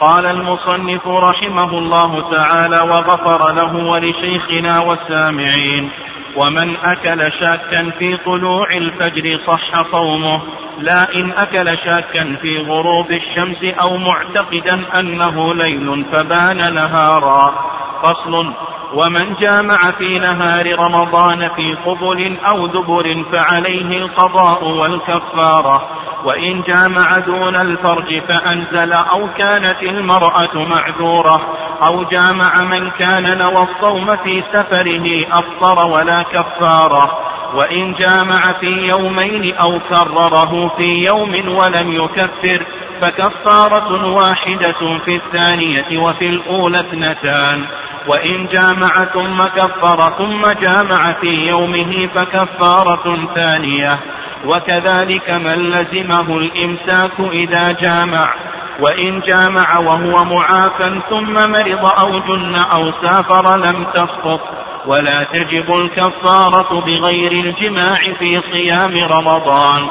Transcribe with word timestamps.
قال 0.00 0.26
المصنف 0.26 1.06
رحمه 1.06 1.78
الله 1.78 2.30
تعالى 2.30 2.80
وغفر 2.80 3.52
له 3.52 3.76
ولشيخنا 3.90 4.78
والسامعين 4.78 5.90
ومن 6.36 6.76
أكل 6.76 7.32
شاكا 7.40 7.90
في 7.98 8.16
طلوع 8.16 8.70
الفجر 8.70 9.40
صح 9.46 9.82
صومه 9.92 10.42
لا 10.78 11.14
إن 11.14 11.32
أكل 11.32 11.78
شاكا 11.86 12.36
في 12.42 12.58
غروب 12.58 13.12
الشمس 13.12 13.64
أو 13.80 13.96
معتقدا 13.96 15.00
أنه 15.00 15.54
ليل 15.54 16.04
فبان 16.12 16.74
نهارا. 16.74 17.64
فصل 18.02 18.54
ومن 18.94 19.34
جامع 19.34 19.90
في 19.98 20.18
نهار 20.18 20.78
رمضان 20.78 21.38
في 21.38 21.74
قبل 21.86 22.38
أو 22.46 22.66
دبر 22.66 23.24
فعليه 23.32 23.98
القضاء 23.98 24.64
والكفارة 24.64 25.82
وإن 26.24 26.62
جامع 26.62 27.18
دون 27.18 27.56
الفرج 27.56 28.22
فأنزل 28.28 28.92
أو 28.92 29.28
كانت 29.38 29.82
المرأة 29.82 30.54
معذورة 30.54 31.40
أو 31.86 32.04
جامع 32.04 32.64
من 32.64 32.90
كان 32.90 33.38
نوى 33.38 33.62
الصوم 33.62 34.16
في 34.16 34.44
سفره 34.52 35.26
أفطر 35.32 35.90
ولا 35.90 36.22
كفارة. 36.22 37.30
وإن 37.54 37.92
جامع 37.92 38.52
في 38.60 38.66
يومين 38.66 39.54
أو 39.54 39.80
كرره 39.88 40.76
في 40.76 41.06
يوم 41.06 41.56
ولم 41.58 41.92
يكفر 41.92 42.66
فكفارة 43.00 44.12
واحدة 44.12 44.98
في 45.04 45.16
الثانية 45.16 45.98
وفي 46.04 46.26
الأولى 46.26 46.80
اثنتان. 46.80 47.66
وإن 48.08 48.46
جامع 48.46 49.04
ثم 49.04 49.44
كفر 49.44 50.14
ثم 50.18 50.60
جامع 50.62 51.12
في 51.20 51.48
يومه 51.48 52.06
فكفارة 52.14 53.34
ثانية. 53.34 53.98
وكذلك 54.44 55.30
من 55.30 55.70
لزمه 55.70 56.38
الإمساك 56.38 57.20
إذا 57.20 57.72
جامع. 57.72 58.34
وإن 58.80 59.20
جامع 59.20 59.78
وهو 59.78 60.24
معافى 60.24 61.02
ثم 61.10 61.34
مرض 61.34 61.84
أو 61.98 62.18
جن 62.18 62.54
أو 62.56 62.92
سافر 63.02 63.56
لم 63.56 63.84
تسقط 63.84 64.40
ولا 64.86 65.22
تجب 65.32 65.74
الكفارة 65.82 66.80
بغير 66.80 67.32
الجماع 67.32 67.98
في 68.18 68.40
صيام 68.52 68.92
رمضان 69.12 69.82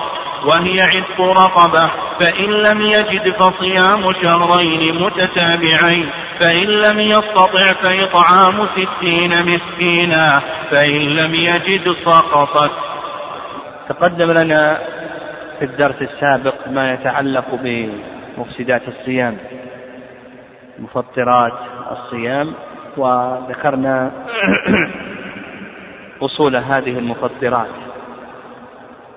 وهي 0.46 0.82
عتق 0.82 1.22
رقبة 1.22 1.92
فإن 2.20 2.50
لم 2.50 2.82
يجد 2.82 3.36
فصيام 3.40 4.14
شهرين 4.24 5.04
متتابعين 5.04 6.12
فإن 6.40 6.68
لم 6.68 7.00
يستطع 7.00 7.74
فإطعام 7.82 8.68
ستين 8.68 9.46
مسكينا 9.46 10.42
فإن 10.72 11.00
لم 11.00 11.36
يجد 11.36 11.96
سقطت. 12.06 12.72
تقدم 13.90 14.32
لنا 14.32 14.80
في 15.60 15.66
الدرس 15.66 16.02
السابق 16.02 16.68
ما 16.68 16.94
يتعلق 16.94 17.46
بمفسدات 17.56 18.82
الصيام 18.88 19.38
مفطرات 20.80 21.54
الصيام 21.92 22.54
وذكرنا 22.98 24.12
أصول 26.22 26.56
هذه 26.56 27.00
المفطرات 27.00 27.70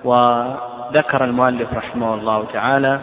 وذكر 0.03 1.23
المؤلف 1.23 1.73
رحمه 1.73 2.13
الله 2.13 2.45
تعالى 2.53 2.99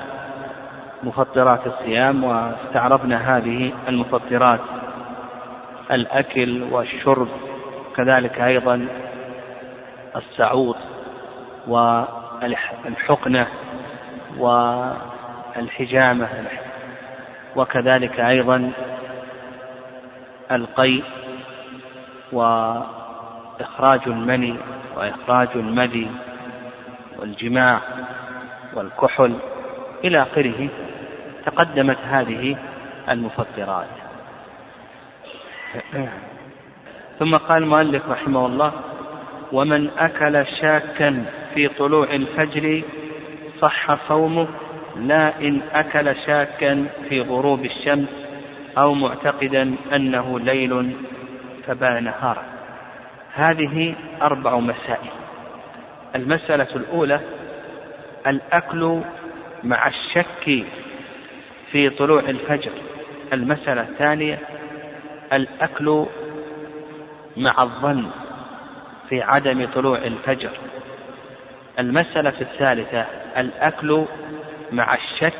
مفطرات 1.02 1.66
الصيام 1.66 2.24
واستعرضنا 2.24 3.36
هذه 3.36 3.72
المفطرات 3.88 4.60
الأكل 5.90 6.62
والشرب 6.72 7.28
كذلك 7.96 8.40
أيضا 8.40 8.86
السعوط 10.16 10.76
والحقنة 11.68 13.46
والحجامة 15.56 16.28
وكذلك 17.56 18.20
أيضا 18.20 18.72
القيء 20.52 21.04
وإخراج 22.32 24.00
المني 24.06 24.56
وإخراج 24.96 25.48
المدي 25.54 26.08
والجماع 27.18 27.80
والكحل 28.74 29.34
إلى 30.04 30.22
آخره 30.22 30.68
تقدمت 31.46 31.98
هذه 31.98 32.56
المفطرات. 33.08 33.86
ثم 37.18 37.36
قال 37.36 37.62
المؤلف 37.62 38.08
رحمه 38.08 38.46
الله 38.46 38.72
ومن 39.52 39.90
أكل 39.98 40.46
شاكا 40.46 41.24
في 41.54 41.68
طلوع 41.68 42.04
الفجر 42.04 42.82
صح 43.60 44.08
صومه 44.08 44.48
لا 44.96 45.40
إن 45.40 45.60
أكل 45.72 46.16
شاكا 46.26 46.86
في 47.08 47.20
غروب 47.20 47.64
الشمس 47.64 48.08
أو 48.78 48.94
معتقدا 48.94 49.74
أنه 49.94 50.40
ليل 50.40 50.96
فبان 51.66 52.04
نهارا 52.04 52.42
هذه 53.34 53.94
أربع 54.22 54.58
مسائل. 54.58 55.10
المسألة 56.14 56.76
الأولى 56.76 57.20
الأكل 58.26 59.00
مع 59.64 59.88
الشك 59.88 60.64
في 61.72 61.90
طلوع 61.90 62.20
الفجر. 62.20 62.72
المسألة 63.32 63.82
الثانية 63.82 64.38
الأكل 65.32 66.06
مع 67.36 67.62
الظن 67.62 68.10
في 69.08 69.22
عدم 69.22 69.66
طلوع 69.66 69.98
الفجر. 69.98 70.50
المسألة 71.78 72.40
الثالثة 72.40 73.06
الأكل 73.36 74.04
مع 74.72 74.94
الشك 74.94 75.38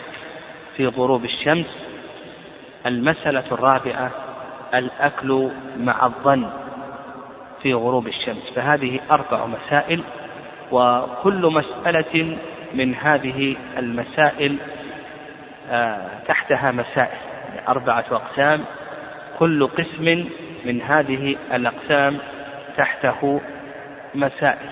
في 0.77 0.87
غروب 0.87 1.25
الشمس. 1.25 1.90
المسألة 2.87 3.45
الرابعة 3.53 4.11
الأكل 4.75 5.51
مع 5.77 6.07
الظن 6.07 6.51
في 7.63 7.75
غروب 7.75 8.07
الشمس. 8.07 8.53
فهذه 8.57 9.01
أربع 9.11 9.47
مسائل 9.47 10.03
وكل 10.73 11.53
مسألة 11.53 12.39
من 12.75 12.95
هذه 12.95 13.57
المسائل 13.79 14.57
آه، 15.71 16.09
تحتها 16.29 16.71
مسائل. 16.71 17.19
أربعة 17.69 18.05
أقسام 18.11 18.61
كل 19.39 19.67
قسم 19.67 20.29
من 20.65 20.83
هذه 20.83 21.37
الأقسام 21.53 22.19
تحته 22.77 23.41
مسائل. 24.15 24.71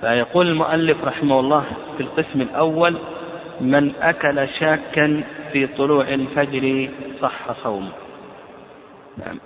فيقول 0.00 0.46
المؤلف 0.48 1.04
رحمه 1.04 1.40
الله 1.40 1.64
في 1.96 2.02
القسم 2.02 2.40
الأول 2.40 2.98
من 3.60 3.92
أكل 4.02 4.48
شاكا 4.48 5.24
في 5.52 5.66
طلوع 5.66 6.08
الفجر 6.08 6.88
صح 7.20 7.52
صومه 7.62 7.92
نعم. 9.16 9.38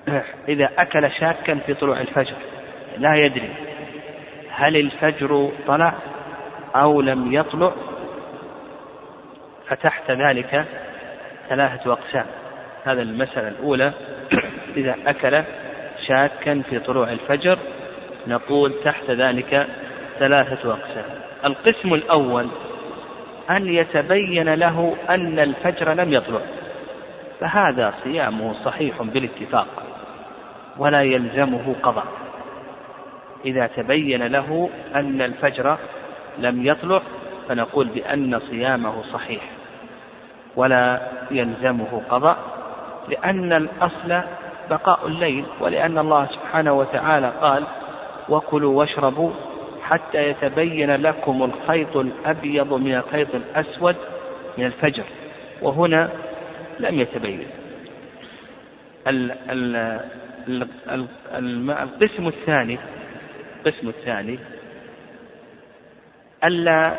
إذا 0.48 0.70
أكل 0.78 1.10
شاكا 1.10 1.54
في 1.54 1.74
طلوع 1.74 2.00
الفجر 2.00 2.36
لا 2.98 3.14
يدري 3.14 3.50
هل 4.50 4.76
الفجر 4.76 5.50
طلع 5.66 5.94
أو 6.76 7.00
لم 7.00 7.32
يطلع. 7.32 7.72
فتحت 9.68 10.10
ذلك 10.10 10.64
ثلاثة 11.48 11.92
أقسام. 11.92 12.26
هذا 12.84 13.02
المسألة 13.02 13.48
الأولى 13.48 13.92
إذا 14.76 14.96
أكل 15.06 15.44
شاكا 16.08 16.62
في 16.70 16.78
طلوع 16.78 17.12
الفجر 17.12 17.58
نقول 18.26 18.74
تحت 18.84 19.10
ذلك 19.10 19.66
ثلاثة 20.18 20.72
أقسام. 20.72 21.04
القسم 21.44 21.94
الأول 21.94 22.48
أن 23.50 23.68
يتبين 23.68 24.54
له 24.54 24.96
أن 25.10 25.38
الفجر 25.38 25.92
لم 25.92 26.12
يطلع. 26.12 26.40
فهذا 27.40 27.94
صيامه 28.04 28.52
صحيح 28.52 29.02
بالاتفاق 29.02 29.66
ولا 30.78 31.02
يلزمه 31.02 31.74
قضاء. 31.82 32.06
إذا 33.44 33.66
تبين 33.66 34.22
له 34.22 34.70
أن 34.94 35.22
الفجر 35.22 35.78
لم 36.38 36.66
يطلع 36.66 37.02
فنقول 37.48 37.88
بأن 37.88 38.38
صيامه 38.38 39.02
صحيح 39.02 39.42
ولا 40.56 41.08
يلزمه 41.30 42.02
قضاء 42.10 42.36
لأن 43.08 43.52
الأصل 43.52 44.20
بقاء 44.70 45.06
الليل 45.06 45.44
ولأن 45.60 45.98
الله 45.98 46.26
سبحانه 46.26 46.72
وتعالى 46.72 47.32
قال 47.40 47.64
وكلوا 48.28 48.78
واشربوا 48.78 49.30
حتى 49.82 50.28
يتبين 50.28 50.90
لكم 50.90 51.42
الخيط 51.42 51.96
الأبيض 51.96 52.74
من 52.74 52.94
الخيط 52.94 53.34
الأسود 53.34 53.96
من 54.58 54.66
الفجر. 54.66 55.04
وهنا 55.62 56.10
لم 56.80 57.00
يتبين. 57.00 57.46
القسم 61.68 62.26
الثاني 62.28 62.78
القسم 63.56 63.88
الثاني 63.88 64.38
ألا 66.44 66.94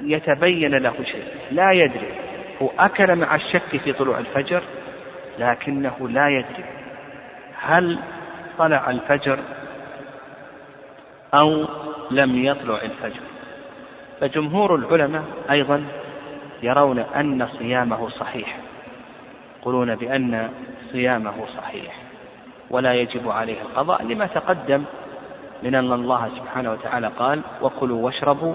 يتبين 0.00 0.74
له 0.74 0.94
شيء. 1.04 1.24
لا 1.50 1.72
يدري. 1.72 2.12
هو 2.62 2.70
أكل 2.78 3.16
مع 3.16 3.34
الشك 3.34 3.76
في 3.76 3.92
طلوع 3.92 4.18
الفجر 4.18 4.62
لكنه 5.38 6.08
لا 6.08 6.28
يدري. 6.28 6.64
هل 7.60 7.98
طلع 8.58 8.90
الفجر 8.90 9.38
أو 11.34 11.64
لم 12.10 12.44
يطلع 12.44 12.82
الفجر. 12.82 13.20
فجمهور 14.20 14.74
العلماء 14.74 15.24
أيضا 15.50 15.84
يرون 16.62 16.98
أن 16.98 17.48
صيامه 17.58 18.08
صحيح 18.08 18.58
يقولون 19.60 19.94
بأن 19.94 20.50
صيامه 20.92 21.46
صحيح 21.56 21.94
ولا 22.70 22.94
يجب 22.94 23.28
عليه 23.28 23.62
القضاء 23.62 24.02
لما 24.02 24.26
تقدم 24.26 24.84
من 25.62 25.74
أن 25.74 25.92
الله 25.92 26.28
سبحانه 26.36 26.72
وتعالى 26.72 27.06
قال 27.18 27.40
وكلوا 27.62 28.04
واشربوا 28.04 28.54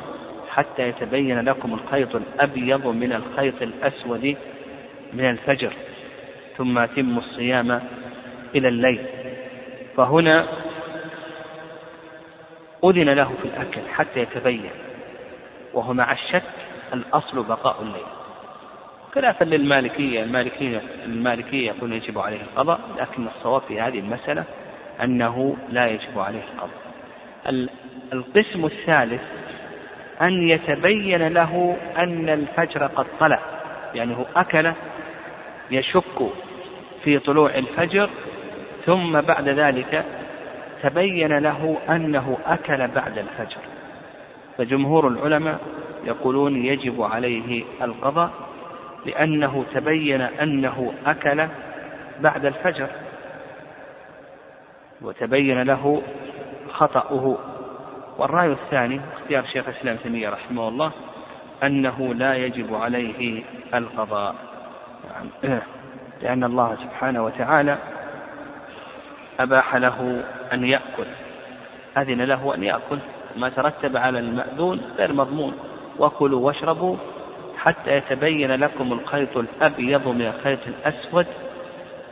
حتى 0.50 0.90
يتبين 0.90 1.40
لكم 1.40 1.74
الخيط 1.74 2.16
الأبيض 2.16 2.88
من 2.88 3.14
الخيط 3.14 3.62
الأسود 3.62 4.36
من 5.14 5.30
الفجر 5.30 5.74
ثم 6.58 6.78
أتموا 6.78 7.22
الصيام 7.22 7.82
إلى 8.56 8.68
الليل. 8.68 9.06
فهنا 9.98 10.48
أذن 12.84 13.10
له 13.10 13.32
في 13.42 13.48
الأكل 13.48 13.82
حتى 13.94 14.20
يتبين 14.20 14.72
وهو 15.74 15.94
مع 15.94 16.12
الشك 16.12 16.44
الأصل 16.94 17.44
بقاء 17.44 17.82
الليل. 17.82 18.06
خلافا 19.16 19.44
للمالكية 19.44 20.24
المالكية 20.24 20.82
المالكية 21.06 21.68
يقول 21.68 21.94
يجب 21.94 22.20
عليه 22.20 22.42
القضاء 22.42 22.80
لكن 23.00 23.28
الصواب 23.28 23.62
في 23.62 23.82
هذه 23.82 24.00
المسألة 24.00 24.44
أنه 25.04 25.58
لا 25.70 25.88
يجب 25.88 26.20
عليه 26.20 26.42
القضاء. 26.54 26.84
القسم 28.14 28.66
الثالث 28.66 29.22
أن 30.22 30.48
يتبين 30.48 31.28
له 31.28 31.78
أن 31.98 32.30
الفجر 32.30 32.88
قد 32.88 33.06
طلع 33.20 33.40
يعني 33.96 34.16
هو 34.16 34.26
أكل 34.36 34.74
يشك 35.72 36.32
في 37.04 37.20
طلوع 37.20 37.50
الفجر 37.56 38.10
ثم 38.86 39.22
بعد 39.22 39.50
ذلك 39.50 40.06
تبين 40.84 41.38
له 41.38 41.78
أنه 41.90 42.38
أكل 42.46 42.88
بعد 42.88 43.18
الفجر. 43.18 43.62
فجمهور 44.58 45.08
العلماء 45.08 45.60
يقولون 46.06 46.66
يجب 46.66 47.02
عليه 47.02 47.64
القضاء 47.82 48.32
لأنه 49.06 49.66
تبين 49.74 50.22
أنه 50.22 50.94
أكل 51.06 51.48
بعد 52.20 52.46
الفجر 52.46 52.88
وتبين 55.02 55.64
له 55.64 56.02
خطأه. 56.70 57.38
والرأي 58.18 58.52
الثاني 58.52 59.02
اختيار 59.14 59.46
شيخ 59.46 59.68
الإسلام 59.68 59.98
تيمية 59.98 60.30
رحمه 60.30 60.68
الله 60.68 60.92
أنه 61.64 62.14
لا 62.14 62.36
يجب 62.36 62.76
عليه 62.76 63.44
القضاء. 63.74 64.36
يعني 65.10 65.60
لأن 66.22 66.44
الله 66.44 66.76
سبحانه 66.76 67.24
وتعالى 67.24 67.78
أباح 69.40 69.76
له 69.76 70.24
أن 70.54 70.66
يأكل. 70.66 71.06
أذن 71.98 72.22
له 72.22 72.56
أن 72.56 72.64
يأكل. 72.64 72.98
ما 73.38 73.50
ترتب 73.50 73.98
على 73.98 74.20
المأذون 74.20 74.82
غير 74.98 75.14
مضمون. 75.14 75.54
وكلوا 76.00 76.46
واشربوا 76.46 76.96
حتى 77.58 77.98
يتبين 77.98 78.52
لكم 78.52 78.94
الخيط 78.94 79.38
الأبيض 79.38 80.08
من 80.08 80.22
الخيط 80.22 80.60
الأسود 80.68 81.28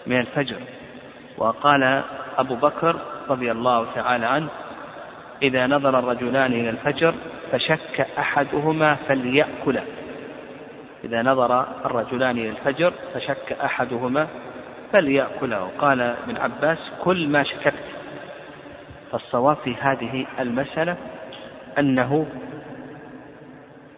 من 0.07 0.19
الفجر. 0.19 0.57
وقال 1.37 2.03
أبو 2.37 2.55
بكر 2.55 2.95
رضي 3.29 3.51
الله 3.51 3.85
تعالى 3.95 4.25
عنه 4.25 4.47
إذا 5.43 5.67
نظر 5.67 5.99
الرجلان 5.99 6.53
إلى 6.53 6.69
الفجر 6.69 7.15
فشك 7.51 8.07
أحدهما 8.17 8.95
فليأكل. 8.95 9.79
إذا 11.03 11.21
نظر 11.21 11.65
الرجلان 11.85 12.37
إلى 12.37 12.49
الفجر 12.49 12.93
فشك 13.13 13.57
أحدهما 13.63 14.27
فليأكله. 14.93 15.69
قال 15.79 16.01
ابن 16.01 16.37
عباس 16.37 16.91
كل 17.03 17.27
ما 17.27 17.43
شككت. 17.43 17.83
فالصواب 19.11 19.57
في 19.57 19.75
هذه 19.75 20.25
المسألة 20.39 20.97
أنه 21.79 22.25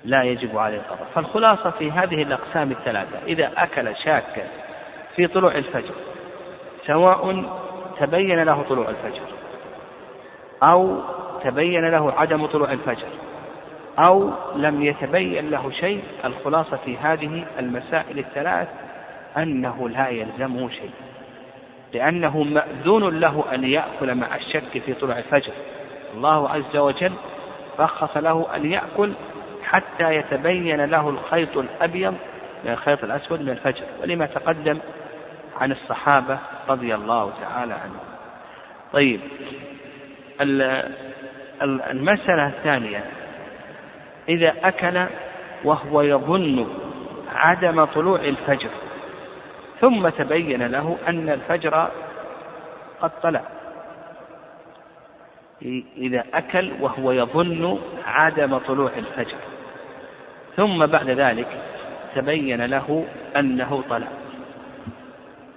لا 0.05 0.23
يجب 0.23 0.57
عليه 0.57 0.77
القضاء. 0.77 1.07
فالخلاصة 1.15 1.69
في 1.69 1.91
هذه 1.91 2.21
الأقسام 2.23 2.71
الثلاثة 2.71 3.17
إذا 3.27 3.51
أكل 3.57 3.95
شاكا 3.95 4.47
في 5.15 5.27
طلوع 5.27 5.55
الفجر 5.55 5.93
سواء 6.85 7.43
تبين 7.99 8.43
له 8.43 8.63
طلوع 8.69 8.89
الفجر 8.89 9.21
أو 10.63 10.99
تبين 11.43 11.89
له 11.89 12.11
عدم 12.11 12.45
طلوع 12.45 12.71
الفجر 12.71 13.07
أو 13.99 14.31
لم 14.55 14.81
يتبين 14.81 15.49
له 15.49 15.71
شيء 15.71 16.03
الخلاصة 16.25 16.77
في 16.77 16.97
هذه 16.97 17.45
المسائل 17.59 18.19
الثلاث 18.19 18.67
أنه 19.37 19.89
لا 19.89 20.07
يلزمه 20.07 20.69
شيء 20.69 20.91
لأنه 21.93 22.43
مأذون 22.43 23.19
له 23.19 23.45
أن 23.53 23.63
يأكل 23.63 24.15
مع 24.15 24.35
الشك 24.35 24.81
في 24.85 24.93
طلوع 24.93 25.17
الفجر. 25.17 25.53
الله 26.15 26.49
عز 26.49 26.77
وجل 26.77 27.13
رخص 27.79 28.17
له 28.17 28.55
أن 28.55 28.71
يأكل 28.71 29.13
حتى 29.63 30.15
يتبين 30.15 30.85
له 30.85 31.09
الخيط 31.09 31.57
الأبيض 31.57 32.15
من 32.65 32.71
الخيط 32.71 33.03
الأسود 33.03 33.41
من 33.41 33.49
الفجر. 33.49 33.83
ولما 34.01 34.25
تقدم 34.25 34.79
عن 35.61 35.71
الصحابة 35.71 36.39
رضي 36.69 36.95
الله 36.95 37.31
تعالى 37.41 37.73
عنهم. 37.73 38.03
طيب 38.93 39.19
المسألة 41.91 42.47
الثانية 42.47 43.03
إذا 44.29 44.53
أكل 44.63 45.05
وهو 45.63 46.01
يظن 46.01 46.67
عدم 47.35 47.85
طلوع 47.85 48.19
الفجر 48.19 48.69
ثم 49.83 50.09
تبين 50.09 50.63
له 50.63 50.97
أن 51.07 51.29
الفجر 51.29 51.91
قد 53.01 53.11
طلع. 53.23 53.41
إذا 55.97 56.23
أكل 56.33 56.73
وهو 56.81 57.11
يظن 57.11 57.79
عدم 58.05 58.57
طلوع 58.57 58.91
الفجر. 58.97 59.37
ثم 60.55 60.85
بعد 60.85 61.09
ذلك 61.09 61.47
تبين 62.15 62.65
له 62.65 63.05
أنه 63.37 63.83
طلع. 63.89 64.07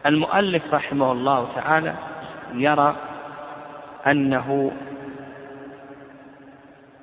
المؤلف 0.06 0.74
رحمه 0.74 1.12
الله 1.12 1.48
تعالى 1.54 1.94
يرى 2.54 2.96
أنه 4.06 4.72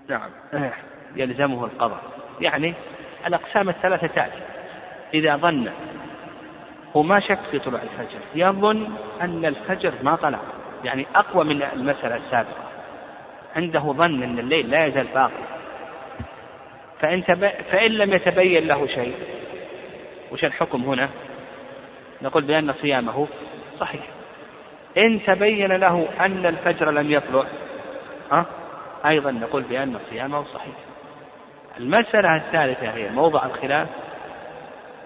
نعم. 0.09 0.29
يلزمه 1.15 1.65
القضاء. 1.65 2.01
يعني 2.41 2.73
الأقسام 3.27 3.69
الثلاثة 3.69 4.07
تأتي. 4.07 4.41
إذا 5.13 5.35
ظن 5.35 5.69
هو 6.95 7.03
ما 7.03 7.19
شك 7.19 7.39
في 7.51 7.59
طلوع 7.59 7.81
الفجر. 7.81 8.19
يظن 8.35 8.89
أن 9.21 9.45
الفجر 9.45 9.93
ما 10.03 10.15
طلع. 10.15 10.39
يعني 10.83 11.05
أقوى 11.15 11.43
من 11.43 11.63
المسألة 11.63 12.15
السابقة. 12.15 12.63
عنده 13.55 13.79
ظن 13.79 14.23
أن 14.23 14.39
الليل 14.39 14.69
لا 14.69 14.85
يزال 14.85 15.07
باقي. 15.13 15.43
فإن, 16.99 17.25
تب... 17.25 17.49
فإن 17.71 17.91
لم 17.91 18.13
يتبين 18.13 18.67
له 18.67 18.87
شيء 18.87 19.15
وش 20.31 20.45
الحكم 20.45 20.83
هنا؟ 20.83 21.09
نقول 22.21 22.43
بأن 22.43 22.73
صيامه 22.73 23.27
صحيح. 23.79 24.01
إن 24.97 25.23
تبين 25.23 25.71
له 25.71 26.07
أن 26.19 26.45
الفجر 26.45 26.91
لم 26.91 27.11
يطلع 27.11 27.43
ها؟ 28.31 28.45
أيضا 29.05 29.31
نقول 29.31 29.61
بأن 29.61 29.99
صيامه 30.09 30.43
صحيح. 30.43 30.75
المسألة 31.79 32.35
الثالثة 32.35 32.89
هي 32.89 33.09
موضع 33.09 33.45
الخلاف 33.45 33.87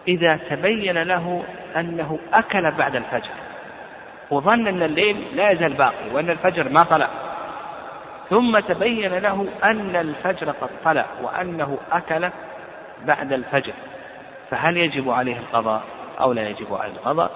إذا 0.07 0.39
تبين 0.49 0.97
له 0.97 1.43
أنه 1.75 2.19
أكل 2.33 2.71
بعد 2.71 2.95
الفجر 2.95 3.29
وظن 4.29 4.67
أن 4.67 4.83
الليل 4.83 5.17
لا 5.35 5.51
يزال 5.51 5.73
باقي 5.73 6.09
وأن 6.13 6.29
الفجر 6.29 6.69
ما 6.69 6.83
طلع 6.83 7.09
ثم 8.29 8.59
تبين 8.59 9.13
له 9.13 9.47
أن 9.63 9.95
الفجر 9.95 10.51
قد 10.51 10.69
طلع 10.85 11.05
وأنه 11.21 11.77
أكل 11.91 12.29
بعد 13.05 13.33
الفجر 13.33 13.73
فهل 14.49 14.77
يجب 14.77 15.09
عليه 15.09 15.37
القضاء 15.37 15.81
أو 16.19 16.33
لا 16.33 16.49
يجب 16.49 16.73
عليه 16.73 16.93
القضاء؟ 16.93 17.31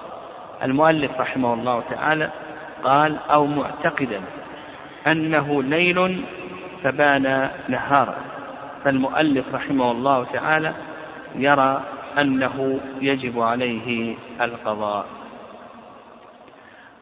المؤلف 0.62 1.20
رحمه 1.20 1.54
الله 1.54 1.82
تعالى 1.90 2.30
قال 2.84 3.18
أو 3.30 3.46
معتقدا 3.46 4.20
أنه 5.06 5.62
ليل 5.62 6.24
فبان 6.84 7.50
نهارا 7.68 8.16
فالمؤلف 8.84 9.54
رحمه 9.54 9.90
الله 9.90 10.24
تعالى 10.24 10.74
يرى 11.34 11.82
أنه 12.18 12.80
يجب 13.00 13.40
عليه 13.40 14.16
القضاء. 14.40 15.06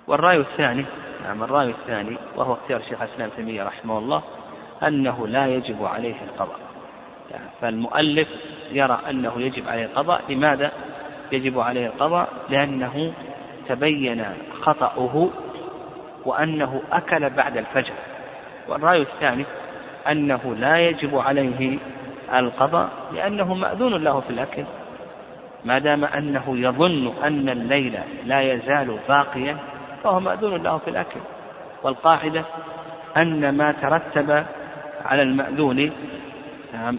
والرأي 0.07 0.37
الثاني 0.37 0.85
نعم 1.25 1.43
الرأي 1.43 1.71
الثاني 1.71 2.17
وهو 2.37 2.53
اختيار 2.53 2.83
شيخ 2.83 3.03
الإسلام 3.03 3.31
تيمية 3.37 3.65
رحمه 3.65 3.99
الله 3.99 4.23
أنه 4.83 5.27
لا 5.27 5.47
يجب 5.47 5.85
عليه 5.85 6.15
القضاء. 6.23 6.59
فالمؤلف 7.61 8.29
يرى 8.73 8.99
أنه 9.11 9.33
يجب 9.37 9.69
عليه 9.69 9.85
القضاء. 9.85 10.23
لماذا 10.29 10.73
يجب 11.33 11.59
عليه 11.59 11.87
القضاء؟ 11.87 12.29
لأنه 12.51 13.13
تبين 13.69 14.25
خطأه 14.63 15.31
وأنه 16.25 16.83
أكل 16.93 17.31
بعد 17.31 17.57
الفجر. 17.57 17.95
والرأي 18.69 19.03
الثاني 19.03 19.45
أنه 20.11 20.55
لا 20.59 20.79
يجب 20.79 21.19
عليه 21.19 21.79
القضاء 22.35 22.91
لأنه 23.13 23.55
مأذون 23.55 24.05
له 24.05 24.21
في 24.21 24.31
الأكل. 24.31 24.65
ما 25.65 25.79
دام 25.79 26.05
أنه 26.05 26.59
يظن 26.59 27.13
أن 27.25 27.49
الليل 27.49 27.99
لا 28.25 28.41
يزال 28.41 28.99
باقيا 29.09 29.57
فهو 30.05 30.21
مأذون 30.21 30.63
له 30.63 30.79
في 30.79 30.91
الأكل. 30.91 31.21
والقاعدة 31.83 32.45
أن 33.17 33.57
ما 33.57 33.73
ترتب 33.73 34.45
على 35.05 35.23
المأذون 35.23 35.91
نعم، 36.73 36.99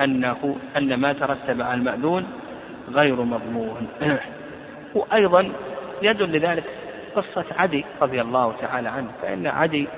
أنه 0.00 0.56
أن 0.76 1.00
ما 1.00 1.12
ترتب 1.12 1.62
على 1.62 1.74
المأذون 1.74 2.26
غير 2.90 3.22
مضمون. 3.22 3.88
وأيضا 4.94 5.52
يدل 6.02 6.38
لذلك 6.38 6.64
قصة 7.16 7.44
عدي 7.58 7.84
رضي 8.02 8.20
الله 8.20 8.54
تعالى 8.60 8.88
عنه 8.88 9.10
فإن 9.22 9.46
عدي 9.46 9.88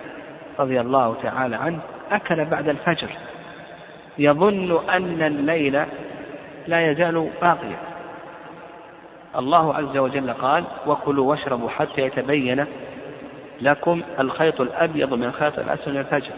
رضي 0.58 0.80
الله 0.80 1.16
تعالى 1.22 1.56
عنه 1.56 1.78
أكل 2.12 2.44
بعد 2.44 2.68
الفجر. 2.68 3.08
يظن 4.18 4.88
أن 4.90 5.22
الليل 5.22 5.84
لا 6.66 6.90
يزال 6.90 7.30
باقيا. 7.42 7.78
الله 9.36 9.74
عز 9.74 9.96
وجل 9.96 10.32
قال 10.32 10.64
وكلوا 10.86 11.30
واشربوا 11.30 11.70
حتى 11.70 12.00
يتبين 12.00 12.66
لكم 13.60 14.02
الخيط 14.20 14.60
الأبيض 14.60 15.14
من 15.14 15.24
الخيط 15.24 15.58
الأسود 15.58 15.94
من 15.94 16.00
الفجر. 16.00 16.32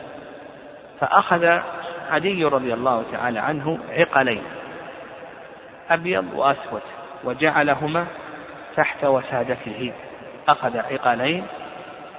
فأخذ 1.01 1.59
عدي 2.11 2.45
رضي 2.45 2.75
الله 2.75 3.05
تعالى 3.13 3.39
عنه 3.39 3.79
عقلين 3.91 4.43
أبيض 5.91 6.25
وأسود 6.35 6.83
وجعلهما 7.25 8.07
تحت 8.77 9.05
وسادته. 9.05 9.93
أخذ 10.49 10.77
عقلين 10.77 11.47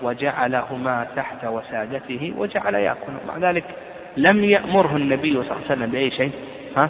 وجعلهما 0.02 1.08
تحت 1.16 1.46
وسادته 1.46 2.34
وجعل 2.38 2.76
يأكل. 2.76 3.14
مع 3.28 3.38
ذلك 3.38 3.64
لم 4.18 4.44
يأمره 4.44 4.96
النبي 4.96 5.32
صلى 5.32 5.42
الله 5.42 5.54
عليه 5.56 5.66
وسلم 5.66 5.92
بأي 5.92 6.12
شيء 6.12 6.32
ها؟ 6.78 6.90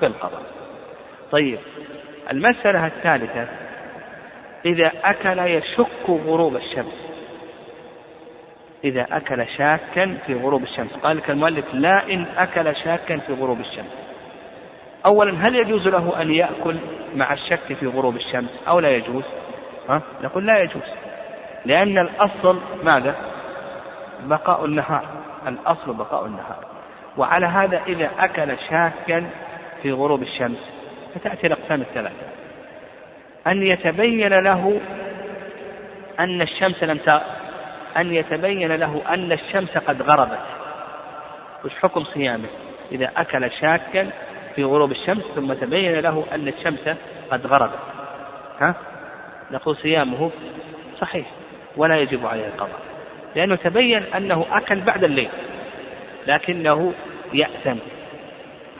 بالقضاء 0.00 0.42
طيب 1.32 1.58
المسألة 2.30 2.86
الثالثة 2.86 3.48
إذا 4.66 4.92
أكل 5.04 5.38
يشك 5.38 6.08
غروب 6.08 6.56
الشمس. 6.56 7.08
إذا 8.84 9.06
أكل 9.10 9.46
شاكا 9.48 10.18
في 10.26 10.34
غروب 10.34 10.62
الشمس. 10.62 10.92
قال 10.92 11.16
لك 11.16 11.30
المؤلف 11.30 11.74
لا 11.74 12.12
إن 12.12 12.26
أكل 12.36 12.76
شاكا 12.76 13.16
في 13.16 13.32
غروب 13.32 13.60
الشمس. 13.60 13.92
أولا 15.06 15.48
هل 15.48 15.56
يجوز 15.56 15.88
له 15.88 16.22
أن 16.22 16.32
يأكل 16.32 16.76
مع 17.14 17.32
الشك 17.32 17.72
في 17.80 17.86
غروب 17.86 18.16
الشمس 18.16 18.62
أو 18.68 18.80
لا 18.80 18.88
يجوز؟ 18.88 19.24
ها؟ 19.88 20.02
نقول 20.22 20.46
لا 20.46 20.62
يجوز. 20.62 20.94
لأن 21.64 21.98
الأصل 21.98 22.60
ماذا؟ 22.84 23.16
بقاء 24.24 24.64
النهار. 24.64 25.04
الأصل 25.46 25.94
بقاء 25.94 26.26
النهار. 26.26 26.66
وعلى 27.16 27.46
هذا 27.46 27.82
إذا 27.86 28.10
أكل 28.18 28.58
شاكا 28.58 29.30
في 29.82 29.92
غروب 29.92 30.22
الشمس 30.22 30.70
فتأتي 31.14 31.46
الأقسام 31.46 31.80
الثلاثة. 31.80 32.26
أن 33.46 33.62
يتبين 33.62 34.32
له 34.32 34.80
أن 36.20 36.42
الشمس 36.42 36.82
لم 36.82 37.00
أن 37.96 38.14
يتبين 38.14 38.72
له 38.72 39.02
أن 39.08 39.32
الشمس 39.32 39.78
قد 39.78 40.02
غربت. 40.02 40.38
وش 41.64 41.74
حكم 41.74 42.04
صيامه؟ 42.04 42.48
إذا 42.92 43.12
أكل 43.16 43.50
شاكا 43.50 44.10
في 44.54 44.64
غروب 44.64 44.90
الشمس 44.90 45.22
ثم 45.34 45.52
تبين 45.52 45.98
له 45.98 46.24
أن 46.32 46.48
الشمس 46.48 46.96
قد 47.30 47.46
غربت. 47.46 47.78
ها؟ 48.60 48.74
نقول 49.50 49.76
صيامه 49.76 50.30
صحيح 50.98 51.26
ولا 51.76 51.96
يجب 51.96 52.26
عليه 52.26 52.46
القضاء. 52.46 52.80
لأنه 53.36 53.56
تبين 53.56 54.02
أنه 54.02 54.46
أكل 54.50 54.80
بعد 54.80 55.04
الليل 55.04 55.30
لكنه 56.26 56.94
يأثم 57.32 57.78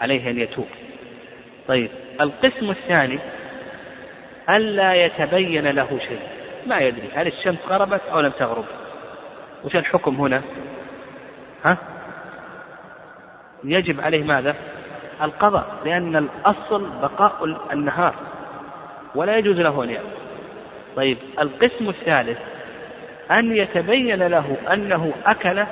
عليه 0.00 0.30
أن 0.30 0.38
يتوب. 0.38 0.66
طيب 1.68 1.90
القسم 2.20 2.70
الثاني 2.70 3.18
ألا 4.50 4.94
يتبين 4.94 5.66
له 5.66 5.98
شيء. 5.98 6.20
ما 6.66 6.78
يدري 6.78 7.08
هل 7.14 7.26
الشمس 7.26 7.58
غربت 7.68 8.00
أو 8.12 8.20
لم 8.20 8.30
تغرب؟ 8.30 8.64
وش 9.64 9.76
الحكم 9.76 10.14
هنا؟ 10.14 10.42
ها؟ 11.64 11.78
يجب 13.64 14.00
عليه 14.00 14.24
ماذا؟ 14.24 14.54
القضاء 15.22 15.66
لأن 15.84 16.16
الأصل 16.16 16.90
بقاء 17.02 17.44
النهار 17.72 18.14
ولا 19.14 19.36
يجوز 19.36 19.60
له 19.60 19.84
أن 19.84 19.90
يأكل 19.90 20.08
طيب 20.96 21.18
القسم 21.38 21.88
الثالث 21.88 22.38
أن 23.30 23.56
يتبين 23.56 24.22
له 24.22 24.56
أنه 24.72 25.12
أكل 25.26 25.64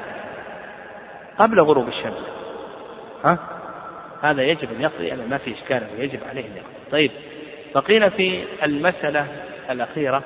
قبل 1.39 1.61
غروب 1.61 1.89
الشمس. 1.89 2.29
ها؟ 3.25 3.56
هذا 4.23 4.43
يجب 4.43 4.69
أن 4.77 4.81
يقضي 4.81 5.07
يعني 5.07 5.27
ما 5.27 5.39
في 5.39 5.55
إشكال 5.55 5.83
يجب 5.99 6.21
عليه 6.31 6.45
أن 6.45 6.57
يقضي. 6.57 6.91
طيب 6.91 7.11
بقينا 7.75 8.09
في 8.09 8.45
المسألة 8.63 9.27
الأخيرة 9.71 10.23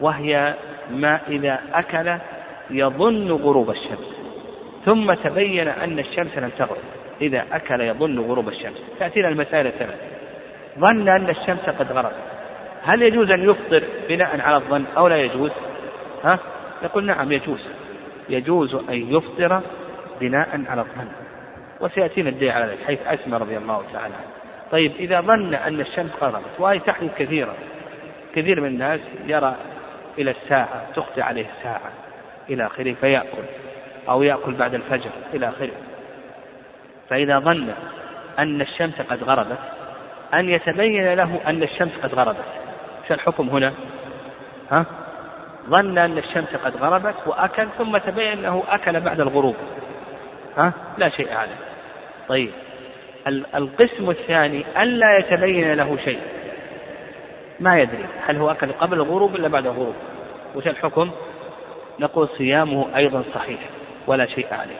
وهي 0.00 0.54
ما 0.90 1.20
إذا 1.28 1.58
أكل 1.72 2.18
يظن 2.70 3.30
غروب 3.30 3.70
الشمس. 3.70 4.16
ثم 4.84 5.12
تبين 5.12 5.68
أن 5.68 5.98
الشمس 5.98 6.38
لم 6.38 6.50
تغرب. 6.58 6.82
إذا 7.20 7.44
أكل 7.52 7.80
يظن 7.80 8.18
غروب 8.18 8.48
الشمس. 8.48 8.82
تأتينا 8.98 9.28
المسائل 9.28 9.66
الثلاث. 9.66 10.00
ظن 10.78 11.08
أن 11.08 11.30
الشمس 11.30 11.60
قد 11.60 11.92
غربت. 11.92 12.16
هل 12.82 13.02
يجوز 13.02 13.30
أن 13.30 13.50
يفطر 13.50 13.84
بناء 14.08 14.40
على 14.40 14.56
الظن 14.56 14.84
أو 14.96 15.08
لا 15.08 15.16
يجوز؟ 15.16 15.50
ها؟ 16.24 16.38
يقول 16.82 17.06
نعم 17.06 17.32
يجوز. 17.32 17.68
يجوز 18.28 18.74
أن 18.74 19.16
يفطر 19.16 19.60
بناء 20.20 20.64
على 20.68 20.80
الظن. 20.80 21.08
وسيأتينا 21.82 22.28
الدليل 22.28 22.50
على 22.50 22.66
ذلك 22.66 22.84
حيث 22.86 22.98
أسمى 23.06 23.36
رضي 23.36 23.56
الله 23.56 23.82
تعالى 23.92 24.14
عنه. 24.14 24.26
طيب 24.70 24.92
إذا 24.98 25.20
ظن 25.20 25.54
أن 25.54 25.80
الشمس 25.80 26.10
غربت 26.22 26.50
وهي 26.58 26.78
تحدث 26.78 27.14
كثيرا 27.18 27.54
كثير 28.34 28.60
من 28.60 28.66
الناس 28.66 29.00
يرى 29.26 29.56
إلى 30.18 30.30
الساعة 30.30 30.92
تخطي 30.94 31.22
عليه 31.22 31.46
الساعة 31.58 31.92
إلى 32.50 32.66
آخره 32.66 32.94
فيأكل 32.94 33.44
أو 34.08 34.22
يأكل 34.22 34.54
بعد 34.54 34.74
الفجر 34.74 35.10
إلى 35.34 35.48
آخره. 35.48 35.72
فإذا 37.10 37.38
ظن 37.38 37.74
أن 38.38 38.60
الشمس 38.60 39.00
قد 39.00 39.24
غربت 39.24 39.58
أن 40.34 40.48
يتبين 40.48 41.14
له 41.14 41.40
أن 41.46 41.62
الشمس 41.62 41.92
قد 42.02 42.14
غربت. 42.14 42.44
شو 43.08 43.14
الحكم 43.14 43.48
هنا؟ 43.48 43.72
ها؟ 44.70 44.86
ظن 45.68 45.98
أن 45.98 46.18
الشمس 46.18 46.56
قد 46.64 46.76
غربت 46.76 47.14
وأكل 47.26 47.68
ثم 47.78 47.98
تبين 47.98 48.38
أنه 48.38 48.62
أكل 48.68 49.00
بعد 49.00 49.20
الغروب. 49.20 49.56
ها؟ 50.56 50.72
لا 50.98 51.08
شيء 51.08 51.34
عليه. 51.34 51.71
طيب. 52.28 52.50
القسم 53.54 54.10
الثاني 54.10 54.64
ألا 54.82 55.18
يتبين 55.18 55.72
له 55.72 55.96
شيء. 55.96 56.20
ما 57.60 57.78
يدري 57.78 58.04
هل 58.26 58.36
هو 58.36 58.50
أكل 58.50 58.72
قبل 58.72 58.96
الغروب 58.96 59.34
ولا 59.34 59.48
بعد 59.48 59.66
الغروب. 59.66 59.94
وش 60.54 60.66
الحكم؟ 60.66 61.10
نقول 62.00 62.28
صيامه 62.28 62.96
أيضا 62.96 63.24
صحيح 63.34 63.60
ولا 64.06 64.26
شيء 64.26 64.46
عليه. 64.54 64.78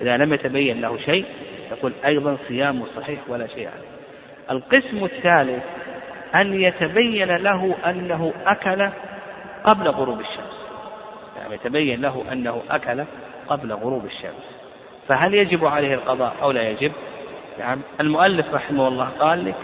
إذا 0.00 0.16
لم 0.16 0.34
يتبين 0.34 0.80
له 0.80 0.98
شيء 0.98 1.24
نقول 1.72 1.92
أيضا 2.04 2.36
صيامه 2.48 2.86
صحيح 2.96 3.20
ولا 3.28 3.46
شيء 3.46 3.68
عليه. 3.68 3.88
القسم 4.50 5.04
الثالث 5.04 5.62
أن 6.34 6.60
يتبين 6.60 7.36
له 7.36 7.76
أنه 7.86 8.32
أكل 8.46 8.90
قبل 9.64 9.88
غروب 9.88 10.20
الشمس. 10.20 10.66
يعني 11.36 11.54
يتبين 11.54 12.00
له 12.00 12.24
أنه 12.32 12.62
أكل 12.70 13.04
قبل 13.48 13.72
غروب 13.72 14.04
الشمس. 14.04 14.65
فهل 15.08 15.34
يجب 15.34 15.64
عليه 15.64 15.94
القضاء 15.94 16.34
أو 16.42 16.50
لا 16.50 16.70
يجب؟ 16.70 16.92
نعم. 17.58 17.80
المؤلف 18.00 18.54
رحمه 18.54 18.88
الله 18.88 19.04
قال 19.04 19.44
لك 19.44 19.54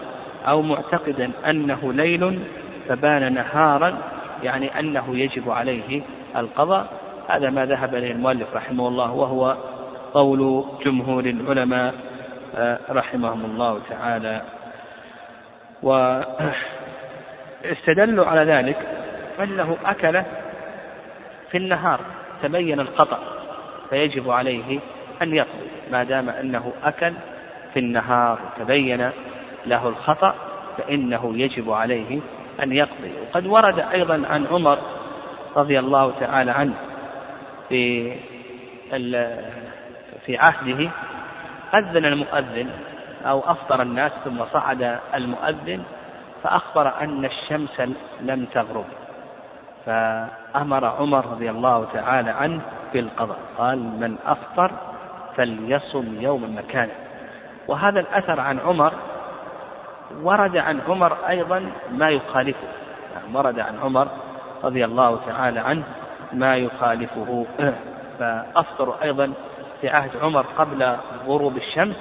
أو 0.47 0.61
معتقدا 0.61 1.31
أنه 1.49 1.93
ليل 1.93 2.39
فبان 2.87 3.33
نهارا 3.33 3.97
يعني 4.43 4.79
أنه 4.79 5.17
يجب 5.17 5.49
عليه 5.51 6.01
القضاء. 6.35 6.87
هذا 7.29 7.49
ما 7.49 7.65
ذهب 7.65 7.95
إليه 7.95 8.11
المؤلف 8.11 8.53
رحمه 8.53 8.87
الله 8.87 9.11
وهو 9.11 9.57
قول 10.13 10.65
جمهور 10.85 11.25
العلماء 11.25 11.93
آه، 12.55 12.79
رحمهم 12.89 13.45
الله 13.45 13.79
تعالى. 13.89 14.41
واستدلوا 17.63 18.25
على 18.25 18.41
ذلك 18.51 18.77
أنه 19.39 19.77
أكل 19.85 20.23
في 21.51 21.57
النهار 21.57 21.99
تبين 22.43 22.79
الخطأ 22.79 23.19
فيجب 23.89 24.29
عليه 24.29 24.79
أن 25.23 25.35
يقضي 25.35 25.67
ما 25.91 26.03
دام 26.03 26.29
أنه 26.29 26.73
أكل 26.83 27.13
في 27.73 27.79
النهار 27.79 28.39
تبين 28.59 29.09
له 29.65 29.87
الخطأ 29.87 30.35
فإنه 30.77 31.37
يجب 31.37 31.71
عليه 31.71 32.19
أن 32.63 32.71
يقضي. 32.71 33.11
وقد 33.21 33.47
ورد 33.47 33.79
أيضا 33.79 34.23
عن 34.29 34.47
عمر 34.51 34.77
رضي 35.55 35.79
الله 35.79 36.13
تعالى 36.19 36.51
عنه 36.51 36.73
في 37.69 38.13
في 40.25 40.37
عهده 40.37 40.89
أذن 41.73 42.05
المؤذن 42.05 42.69
أو 43.25 43.39
أفطر 43.39 43.81
الناس 43.81 44.11
ثم 44.25 44.45
صعد 44.53 44.99
المؤذن 45.15 45.83
فأخبر 46.43 47.01
أن 47.01 47.25
الشمس 47.25 47.81
لم 48.21 48.45
تغرب. 48.45 48.85
فأمر 49.85 50.85
عمر 50.85 51.25
رضي 51.25 51.49
الله 51.49 51.87
تعالى 51.93 52.31
عنه 52.31 52.61
بالقضاء 52.93 53.39
قال 53.57 53.79
من 53.79 54.15
أفطر 54.25 54.71
فليصم 55.37 56.21
يوم 56.21 56.57
مكانه 56.57 56.93
وهذا 57.67 57.99
الأثر 57.99 58.39
عن 58.39 58.59
عمر 58.59 58.93
ورد 60.21 60.57
عن 60.57 60.79
عمر 60.87 61.13
أيضا 61.29 61.71
ما 61.91 62.09
يخالفه. 62.09 62.67
يعني 63.13 63.37
ورد 63.37 63.59
عن 63.59 63.79
عمر 63.79 64.07
رضي 64.63 64.85
الله 64.85 65.19
تعالى 65.25 65.59
عنه 65.59 65.83
ما 66.33 66.57
يخالفه. 66.57 67.45
فأفطر 68.19 68.95
أيضا 69.03 69.33
في 69.81 69.89
عهد 69.89 70.11
عمر 70.21 70.45
قبل 70.57 70.95
غروب 71.27 71.57
الشمس. 71.57 71.95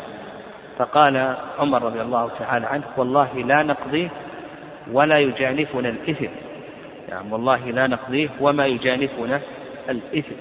فقال 0.79 1.37
عمر 1.59 1.83
رضي 1.83 2.01
الله 2.01 2.31
تعالى 2.39 2.67
عنه 2.67 2.85
والله 2.97 3.35
لا 3.35 3.63
نقضي 3.63 4.11
ولا 4.93 5.19
يجانفنا 5.19 5.89
الإثم. 5.89 6.31
نعم 7.11 7.33
والله 7.33 7.71
لا 7.71 7.87
نقضيه 7.87 8.29
وما 8.41 8.67
يجانفنا 8.67 9.41
الإثم. 9.89 10.35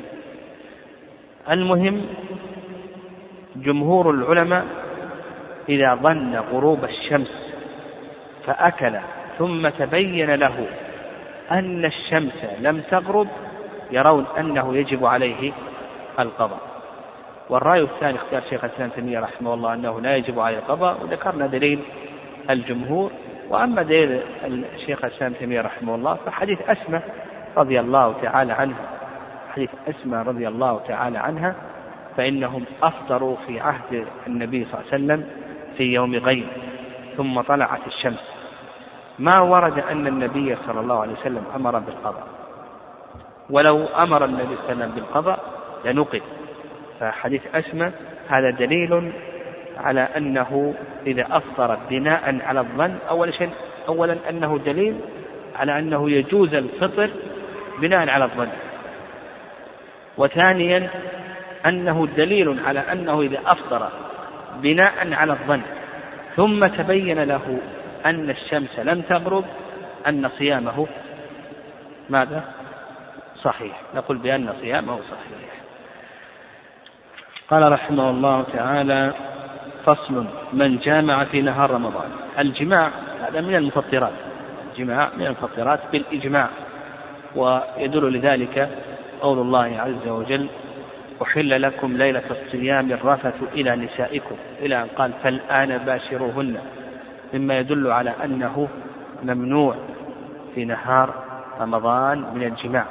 المهم 1.50 2.05
جمهور 3.55 4.10
العلماء 4.10 4.65
إذا 5.70 5.96
ظن 5.96 6.36
غروب 6.36 6.84
الشمس 6.84 7.53
فأكل 8.46 8.98
ثم 9.38 9.70
تبين 9.70 10.36
له 10.36 10.67
أن 11.51 11.86
الشمس 11.86 12.46
لم 12.60 12.81
تغرب 12.81 13.27
يرون 13.91 14.25
أنه 14.39 14.75
يجب 14.77 15.05
عليه 15.05 15.51
القضاء. 16.20 16.60
والرأي 17.50 17.81
الثاني 17.81 18.15
اختيار 18.15 18.41
شيخ 18.41 18.63
الإسلام 18.63 18.89
تيمية 18.89 19.20
رحمه 19.20 19.53
الله 19.53 19.74
أنه 19.74 20.01
لا 20.01 20.15
يجب 20.15 20.39
عليه 20.39 20.58
القضاء 20.58 21.03
وذكرنا 21.03 21.48
دليل 21.48 21.79
الجمهور. 22.50 23.12
وأما 23.50 23.84
دليل 23.84 24.22
الشيخ 24.75 25.05
الإسلام 25.05 25.34
تيمية 25.34 25.62
رحمه 25.62 25.96
الله 25.96 26.15
فحديث 26.15 26.60
أسمة 26.70 27.01
رضي 27.58 27.79
الله 27.79 28.15
تعالى 28.22 28.53
عنها 28.53 28.86
حديث 29.53 29.70
أسمة 29.89 30.22
رضي 30.22 30.48
الله 30.48 30.81
تعالى 30.88 31.17
عنها. 31.17 31.55
فإنهم 32.18 32.65
أفطروا 32.84 33.36
في 33.48 33.60
عهد 33.60 34.06
النبي 34.27 34.65
صلى 34.65 34.74
الله 34.74 34.94
عليه 34.94 35.03
وسلم 35.03 35.30
في 35.77 35.84
يوم 35.84 36.15
غيم 36.15 36.48
ثم 37.18 37.41
طلعت 37.41 37.88
الشمس. 37.88 38.32
ما 39.20 39.39
ورد 39.39 39.80
أن 39.80 40.08
النبي 40.08 40.56
صلى 40.56 40.80
الله 40.80 41.01
عليه 41.01 41.13
وسلم 41.13 41.44
أمر 41.56 41.80
بالقضاء. 41.80 42.27
ولو 43.50 43.86
أمر 43.86 44.25
النبي 44.25 44.56
صلى 44.56 44.56
الله 44.56 44.63
عليه 44.70 44.75
وسلم 44.75 44.91
بالقضاء 44.96 45.39
لنقل. 45.86 46.22
فحديث 47.00 47.41
أسمى 47.56 47.91
هذا 48.27 48.50
دليل 48.50 49.12
على 49.77 50.01
أنه 50.01 50.74
إذا 51.08 51.27
أفطر 51.32 51.77
بناء 51.89 52.41
على 52.41 52.60
الظن 52.60 52.96
أول 53.10 53.34
شيء 53.34 53.50
أولا 53.89 54.18
أنه 54.30 54.58
دليل 54.58 55.00
على 55.56 55.80
أنه 55.80 56.10
يجوز 56.10 56.56
الفطر 56.56 57.10
بناء 57.82 58.10
على 58.10 58.24
الظن. 58.24 58.50
وثانيا 60.18 60.89
أنه 61.65 62.08
دليل 62.18 62.60
على 62.65 62.80
أنه 62.80 63.22
إذا 63.22 63.39
أفطر 63.46 63.89
بناء 64.62 65.13
على 65.13 65.34
الظن 65.34 65.62
ثم 66.36 66.65
تبين 66.65 67.24
له 67.24 67.60
أن 68.06 68.30
الشمس 68.30 68.80
لم 68.80 69.01
تغرب 69.01 69.46
أن 70.08 70.30
صيامه 70.30 70.88
ماذا؟ 72.10 72.44
صحيح. 73.41 73.82
نقول 73.96 74.18
بأن 74.18 74.53
صيامه 74.62 74.96
صحيح. 74.96 75.51
قال 77.50 77.72
رحمه 77.72 78.10
الله 78.10 78.44
تعالى 78.44 79.13
فصل 79.86 80.25
من 80.53 80.77
جامع 80.77 81.24
في 81.24 81.41
نهار 81.41 81.72
رمضان. 81.72 82.10
الجماع 82.39 82.91
هذا 83.27 83.41
من 83.41 83.56
المفطرات. 83.56 84.13
الجماع 84.72 85.10
من 85.18 85.25
المفطرات 85.25 85.80
بالإجماع 85.91 86.50
ويدل 87.36 88.13
لذلك 88.13 88.70
قول 89.22 89.39
الله 89.39 89.80
عز 89.80 90.08
وجل 90.08 90.48
أحل 91.22 91.62
لكم 91.62 91.98
ليلة 91.98 92.24
الصيام 92.32 92.92
الرفث 92.92 93.44
إلى 93.54 93.75
نسائكم. 93.75 94.36
إلى 94.60 94.82
أن 94.82 94.88
قال 94.88 95.13
فالآن 95.24 95.78
باشروهن. 95.78 96.58
مما 97.34 97.60
يدل 97.60 97.92
على 97.92 98.13
أنه 98.24 98.68
ممنوع 99.24 99.75
في 100.56 100.66
نهار 100.66 101.13
رمضان 101.60 102.25
من 102.36 102.44
الجماع. 102.44 102.86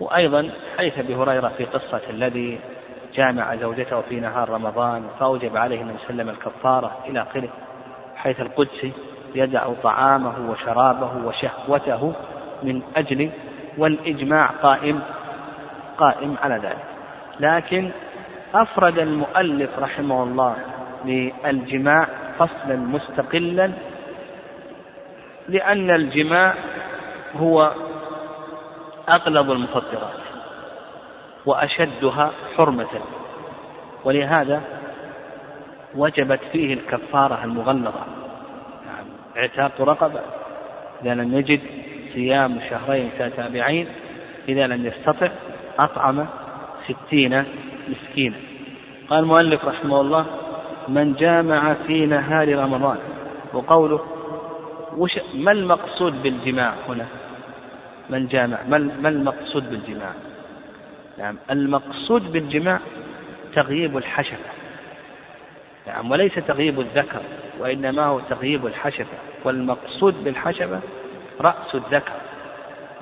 وأيضا 0.00 0.50
حديث 0.78 0.98
أبي 0.98 1.14
هريرة 1.14 1.48
في 1.48 1.64
قصة 1.64 2.00
الذي 2.10 2.58
جامع 3.14 3.56
زوجته 3.56 4.00
في 4.00 4.20
نهار 4.20 4.48
رمضان 4.50 5.02
فأوجب 5.20 5.56
عليه 5.56 5.82
عليه 5.82 5.94
وسلم 5.94 6.28
الكفارة 6.28 6.98
إلى 7.08 7.22
آخره 7.22 7.48
حيث 8.16 8.40
القدسي 8.40 8.92
يدع 9.34 9.72
طعامه 9.82 10.50
وشرابه 10.50 11.26
وشهوته 11.26 12.14
من 12.62 12.82
أجل 12.96 13.30
والإجماع 13.78 14.46
قائم 14.46 15.00
قائم 15.98 16.36
على 16.42 16.54
ذلك. 16.54 16.84
لكن 17.40 17.90
أفرد 18.54 18.98
المؤلف 18.98 19.78
رحمه 19.78 20.22
الله 20.22 20.56
للجماع 21.04 22.08
فصلا 22.38 22.76
مستقلا 22.76 23.72
لأن 25.48 25.90
الجماع 25.90 26.54
هو 27.36 27.72
أغلظ 29.08 29.50
المفطرات 29.50 30.24
وأشدها 31.46 32.30
حرمة 32.56 33.00
ولهذا 34.04 34.62
وجبت 35.94 36.40
فيه 36.52 36.74
الكفارة 36.74 37.44
المغلظة. 37.44 38.04
يعني 38.86 39.08
اعتاق 39.36 39.80
رقبة 39.80 40.20
إذا 41.02 41.14
لم 41.14 41.34
يجد 41.34 41.60
صيام 42.14 42.60
شهرين 42.70 43.06
متتابعين 43.06 43.88
إذا 44.48 44.66
لم 44.66 44.86
يستطع 44.86 45.28
أطعم 45.78 46.26
ستين 46.88 47.44
مسكينا. 47.88 48.36
قال 49.10 49.18
المؤلف 49.18 49.64
رحمه 49.64 50.00
الله 50.00 50.26
من 50.88 51.14
جامع 51.14 51.74
في 51.74 52.06
نهار 52.06 52.58
رمضان. 52.58 52.98
وقوله 53.52 54.00
وش 54.96 55.18
ما 55.34 55.52
المقصود 55.52 56.22
بالجماع 56.22 56.74
هنا؟ 56.88 57.06
من 58.10 58.26
جامع 58.26 58.58
ما 59.02 59.08
المقصود 59.08 59.70
بالجماع؟ 59.70 60.12
نعم 61.18 61.36
المقصود 61.50 62.32
بالجماع 62.32 62.80
تغييب 63.54 63.96
الحشفة. 63.96 64.50
نعم 65.86 66.10
وليس 66.10 66.34
تغييب 66.34 66.80
الذكر 66.80 67.20
وإنما 67.58 68.04
هو 68.04 68.20
تغييب 68.20 68.66
الحشفة. 68.66 69.16
والمقصود 69.44 70.24
بالحشفة 70.24 70.80
رأس 71.40 71.74
الذكر. 71.74 72.12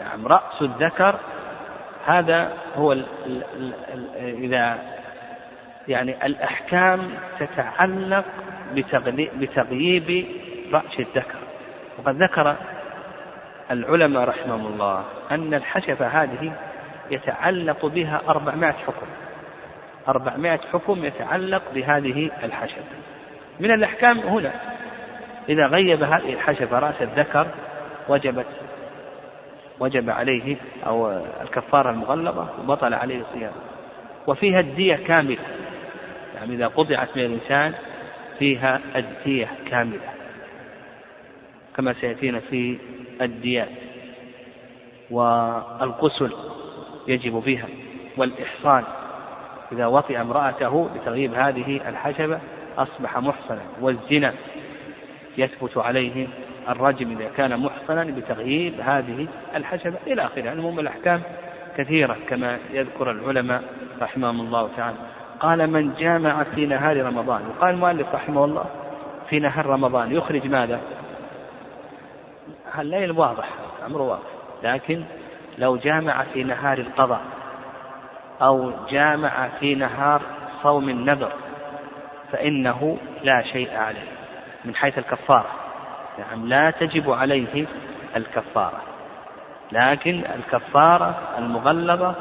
نعم 0.01 0.27
رأس 0.27 0.63
الذكر 0.63 1.19
هذا 2.07 2.53
هو 2.77 2.93
ال 2.93 3.05
ال 3.27 3.45
ال 3.95 4.05
إذا 4.45 4.79
يعني 5.89 6.27
الأحكام 6.27 7.01
تتعلق 7.39 8.25
بتغييب 9.41 10.27
رأس 10.73 11.01
الذكر. 11.01 11.39
وقد 11.99 12.23
ذكر 12.23 12.57
العلماء 13.71 14.25
رحمهم 14.29 14.67
الله 14.67 15.05
أن 15.31 15.55
الحشفة 15.55 16.07
هذه 16.07 16.53
يتعلق 17.11 17.87
بها 17.87 18.21
أربعمائة 18.29 18.73
حكم. 18.73 19.07
أربعمائة 20.09 20.61
حكم 20.73 21.05
يتعلق 21.05 21.63
بهذه 21.75 22.31
الحشفة 22.45 22.83
من 23.61 23.71
الأحكام 23.71 24.19
هنا 24.19 24.53
إذا 25.49 25.67
غيب 25.67 26.03
هذه 26.03 26.33
الحشفة 26.33 26.79
رأس 26.79 27.03
الذكر 27.03 27.47
وجبت 28.09 28.47
وجب 29.81 30.11
عليه 30.11 30.57
أو 30.87 31.23
الكفارة 31.43 31.91
المغلظة 31.91 32.49
وبطل 32.61 32.95
عليه 32.95 33.21
الصيام. 33.21 33.53
وفيها 34.27 34.61
الدية 34.61 34.95
كاملة. 34.95 35.39
يعني 36.35 36.55
إذا 36.55 36.67
قطعت 36.67 37.17
من 37.17 37.25
الإنسان 37.25 37.75
فيها 38.39 38.81
الدية 38.97 39.49
كاملة. 39.71 40.13
كما 41.77 41.93
سيأتينا 41.93 42.41
في 42.41 42.79
الديات. 43.21 43.69
والغسل 45.11 46.33
يجب 47.09 47.33
بها. 47.33 47.69
والإحصان. 48.17 48.85
إذا 49.73 49.87
وطئ 49.87 50.21
امرأته 50.21 50.91
بتغييب 50.95 51.35
هذه 51.35 51.89
الحشبة 51.89 52.41
أصبح 52.79 53.19
محصنا. 53.19 53.63
والزنا 53.81 54.35
يثبت 55.39 55.79
عليه 55.79 56.27
الرجم 56.69 57.11
إذا 57.11 57.31
كان 57.37 57.59
محصنا 57.83 58.05
بتغييب 58.05 58.81
هذه 58.81 59.27
الحشبة 59.55 59.99
إلى 60.07 60.25
آخره 60.25 60.53
المهم 60.53 60.79
الأحكام 60.79 61.23
كثيرة 61.77 62.17
كما 62.29 62.59
يذكر 62.71 63.11
العلماء 63.11 63.63
رحمهم 64.01 64.41
الله 64.41 64.69
تعالى 64.77 64.97
قال 65.41 65.71
من 65.71 65.95
جامع 65.95 66.43
في 66.43 66.67
نهار 66.67 67.07
رمضان 67.07 67.43
وقال 67.47 67.75
المؤلف 67.75 68.15
رحمه 68.15 68.45
الله 68.45 68.65
في 69.29 69.39
نهار 69.39 69.67
رمضان 69.67 70.13
يخرج 70.13 70.47
ماذا؟ 70.47 70.81
الليل 72.79 73.11
واضح 73.11 73.49
أمر 73.87 74.03
واضح 74.03 74.29
لكن 74.63 75.05
لو 75.59 75.77
جامع 75.77 76.25
في 76.25 76.45
نهار 76.45 76.79
القضاء 76.79 77.21
أو 78.43 78.73
جامع 78.91 79.49
في 79.61 79.75
نهار 79.75 80.23
صوم 80.63 80.89
النذر 80.89 81.33
فإنه 82.33 82.97
لا 83.23 83.43
شيء 83.43 83.77
عليه 83.77 84.09
من 84.65 84.75
حيث 84.75 84.99
الكفارة 84.99 85.62
نعم 86.19 86.49
لا 86.49 86.71
تجب 86.71 87.11
عليه 87.11 87.67
الكفارة. 88.17 88.83
لكن 89.73 90.25
الكفارة 90.35 91.19
المغلظة 91.39 92.15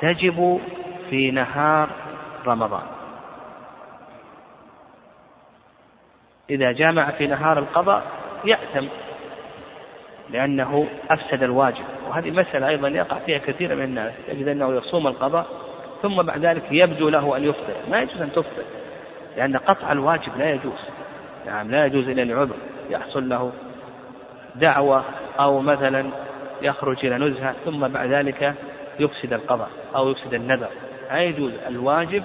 تجب 0.00 0.60
في 1.10 1.30
نهار 1.30 1.88
رمضان. 2.46 2.82
إذا 6.50 6.72
جامع 6.72 7.10
في 7.10 7.26
نهار 7.26 7.58
القضاء 7.58 8.02
يأثم 8.44 8.86
لأنه 10.30 10.88
أفسد 11.10 11.42
الواجب. 11.42 11.84
وهذه 12.08 12.30
مسألة 12.30 12.68
أيضا 12.68 12.88
يقع 12.88 13.18
فيها 13.18 13.38
كثير 13.38 13.76
من 13.76 13.82
الناس. 13.82 14.12
تجد 14.26 14.48
أنه 14.48 14.74
يصوم 14.74 15.06
القضاء 15.06 15.46
ثم 16.02 16.22
بعد 16.22 16.44
ذلك 16.44 16.64
يبدو 16.70 17.08
له 17.08 17.36
أن 17.36 17.44
يفطر. 17.44 17.74
ما 17.90 17.98
يجوز 17.98 18.22
أن 18.22 18.32
تفطر 18.32 18.62
لأن 19.36 19.56
قطع 19.56 19.92
الواجب 19.92 20.38
لا 20.38 20.50
يجوز. 20.50 20.88
نعم 21.46 21.70
لا 21.70 21.86
يجوز 21.86 22.08
إلا 22.08 22.22
لعذر. 22.22 22.56
يحصل 22.90 23.28
له 23.28 23.52
دعوة 24.56 25.04
أو 25.40 25.60
مثلا 25.60 26.10
يخرج 26.62 27.06
إلى 27.06 27.18
نزهة 27.18 27.54
ثم 27.64 27.88
بعد 27.88 28.08
ذلك 28.08 28.54
يفسد 29.00 29.32
القضاء 29.32 29.70
أو 29.96 30.10
يفسد 30.10 30.34
النذر. 30.34 30.68
لا 31.10 31.18
يجوز 31.18 31.52
الواجب 31.68 32.22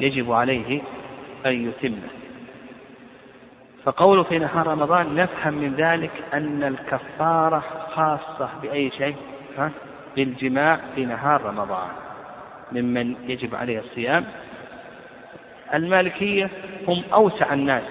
يجب 0.00 0.32
عليه 0.32 0.82
أن 1.46 1.68
يتمه 1.68 2.08
فقوله 3.84 4.22
في 4.22 4.38
نهار 4.38 4.66
رمضان 4.66 5.14
نفهم 5.14 5.54
من 5.54 5.74
ذلك 5.74 6.10
أن 6.34 6.62
الكفارة 6.62 7.64
خاصة 7.94 8.48
بأي 8.62 8.90
شيء؟ 8.90 9.16
ها؟ 9.58 9.70
بالجماع 10.16 10.80
في 10.94 11.04
نهار 11.04 11.42
رمضان. 11.42 11.88
ممن 12.72 13.14
يجب 13.28 13.54
عليه 13.54 13.78
الصيام. 13.78 14.24
المالكية 15.74 16.50
هم 16.88 17.02
أوسع 17.12 17.52
الناس. 17.52 17.82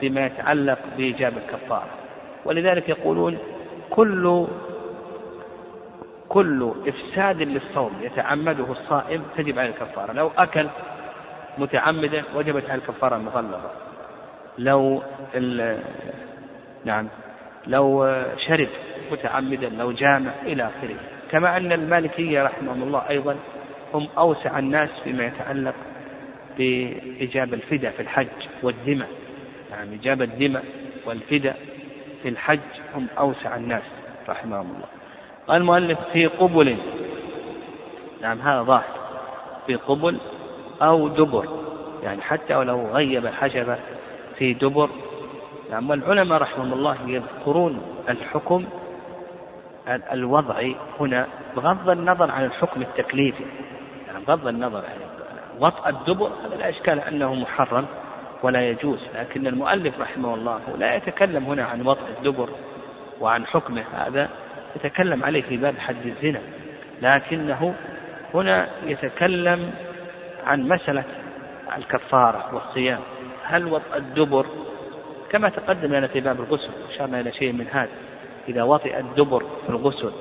فيما 0.00 0.26
يتعلق 0.26 0.78
بإيجاب 0.96 1.32
الكفارة. 1.36 1.90
ولذلك 2.44 2.88
يقولون 2.88 3.38
كل 3.90 4.46
كل 6.28 6.72
إفساد 6.88 7.42
للصوم 7.42 7.92
يتعمده 8.02 8.72
الصائم 8.72 9.22
تجب 9.36 9.58
عليه 9.58 9.70
الكفارة. 9.70 10.12
لو 10.12 10.30
أكل 10.38 10.68
متعمدا 11.58 12.22
وجبت 12.34 12.64
عليه 12.70 12.74
الكفارة 12.82 13.16
المغلظة 13.16 13.70
لو 14.58 15.02
نعم. 16.84 17.08
لو 17.66 18.14
شرب 18.36 18.68
متعمدا 19.12 19.68
لو 19.68 19.92
جامع 19.92 20.30
إلى 20.42 20.62
آخره. 20.62 20.96
كما 21.30 21.56
أن 21.56 21.72
المالكية 21.72 22.42
رحمهم 22.42 22.82
الله 22.82 23.08
أيضا 23.10 23.36
هم 23.94 24.08
أوسع 24.18 24.58
الناس 24.58 24.90
فيما 25.04 25.24
يتعلق 25.26 25.74
بإجابة 26.58 27.54
الفداء 27.54 27.92
في 27.92 28.02
الحج 28.02 28.28
والدماء 29.74 29.84
يعني 29.84 29.94
إجابة 29.96 30.24
الدماء 30.24 30.64
والفداء 31.06 31.56
في 32.22 32.28
الحج 32.28 32.60
هم 32.94 33.06
أوسع 33.18 33.56
الناس 33.56 33.82
رحمهم 34.28 34.66
الله. 34.66 34.86
قال 35.48 35.56
المؤلف 35.56 35.98
في 36.12 36.26
قبل 36.26 36.76
نعم 38.22 38.40
هذا 38.40 38.62
ظاهر. 38.62 39.04
في 39.66 39.74
قبل 39.74 40.18
أو 40.82 41.08
دبر 41.08 41.48
يعني 42.02 42.22
حتى 42.22 42.54
ولو 42.54 42.86
غيب 42.86 43.26
الحشفة 43.26 43.78
في 44.38 44.54
دبر. 44.54 44.90
نعم 45.70 45.90
والعلماء 45.90 46.42
رحمهم 46.42 46.72
الله 46.72 46.96
يذكرون 47.06 47.82
الحكم 48.08 48.64
الوضعي 49.88 50.76
هنا 51.00 51.26
بغض 51.56 51.90
النظر 51.90 52.30
عن 52.30 52.44
الحكم 52.44 52.82
التكليفي. 52.82 53.44
يعني 54.06 54.24
بغض 54.24 54.46
النظر 54.46 54.78
عن 54.78 54.98
وطأ 55.60 55.88
الدبر 55.88 56.30
هذا 56.44 56.56
لا 56.56 56.68
إشكال 56.68 57.00
أنه 57.00 57.34
محرم. 57.34 57.86
ولا 58.44 58.68
يجوز 58.68 58.98
لكن 59.14 59.46
المؤلف 59.46 60.00
رحمه 60.00 60.34
الله 60.34 60.60
لا 60.78 60.94
يتكلم 60.94 61.44
هنا 61.44 61.64
عن 61.64 61.86
وطأ 61.86 62.08
الدبر 62.18 62.50
وعن 63.20 63.46
حكمه 63.46 63.84
هذا 63.94 64.28
يتكلم 64.76 65.24
عليه 65.24 65.42
في 65.42 65.56
باب 65.56 65.78
حد 65.78 66.06
الزنا 66.06 66.40
لكنه 67.02 67.74
هنا 68.34 68.68
يتكلم 68.86 69.70
عن 70.46 70.68
مسألة 70.68 71.04
الكفارة 71.76 72.54
والصيام. 72.54 73.00
هل 73.44 73.66
وطأ 73.66 73.96
الدبر 73.96 74.46
كما 75.30 75.48
تقدم 75.48 75.94
لنا 75.94 76.06
في 76.06 76.20
باب 76.20 76.40
الغسل 76.40 76.70
أشرنا 76.90 77.20
إلى 77.20 77.32
شيء 77.32 77.52
من 77.52 77.66
هذا 77.72 77.90
إذا 78.48 78.62
وطئ 78.62 78.98
الدبر 78.98 79.42
في 79.66 79.68
الغسل 79.68 80.12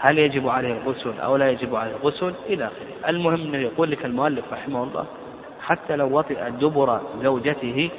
هل 0.00 0.18
يجب 0.18 0.48
عليه 0.48 0.72
الغسل 0.72 1.20
أو 1.20 1.36
لا 1.36 1.50
يجب 1.50 1.74
عليه 1.74 1.96
الغسل؟ 1.96 2.34
إلى 2.48 2.64
آخره. 2.64 3.10
المهم 3.10 3.40
أنه 3.40 3.58
يقول 3.58 3.90
لك 3.90 4.04
المؤلف 4.04 4.52
رحمه 4.52 4.82
الله 4.82 5.06
حتى 5.66 5.96
لو 5.96 6.18
وطئ 6.18 6.50
دبر 6.50 7.00
زوجته 7.22 7.90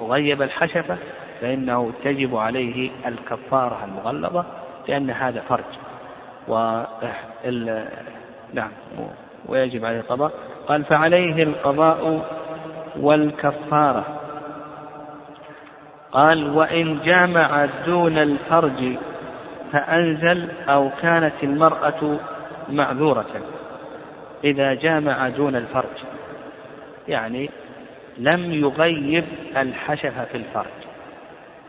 وغيب 0.00 0.42
الحشفة 0.42 0.96
فإنه 1.40 1.92
تجب 2.04 2.36
عليه 2.36 2.90
الكفارة 3.06 3.84
المغلظة 3.84 4.44
لأن 4.88 5.10
هذا 5.10 5.40
فرج. 5.40 5.64
و 6.48 6.82
نعم 8.52 8.70
ويجب 9.48 9.84
عليه 9.84 10.00
القضاء. 10.00 10.32
قال 10.68 10.84
فعليه 10.84 11.42
القضاء 11.42 12.26
والكفارة. 13.00 14.04
قال 16.12 16.50
وإن 16.50 16.98
جامع 17.04 17.66
دون 17.86 18.18
الفرج 18.18 18.96
فأنزل 19.72 20.48
أو 20.68 20.90
كانت 21.02 21.34
المرأة 21.42 22.18
معذورة. 22.68 23.26
إذا 24.44 24.74
جامع 24.74 25.28
دون 25.28 25.56
الفرج 25.56 25.85
يعني 27.08 27.50
لم 28.18 28.52
يغيب 28.52 29.24
الحشفة 29.56 30.24
في 30.24 30.36
الفرج 30.36 30.86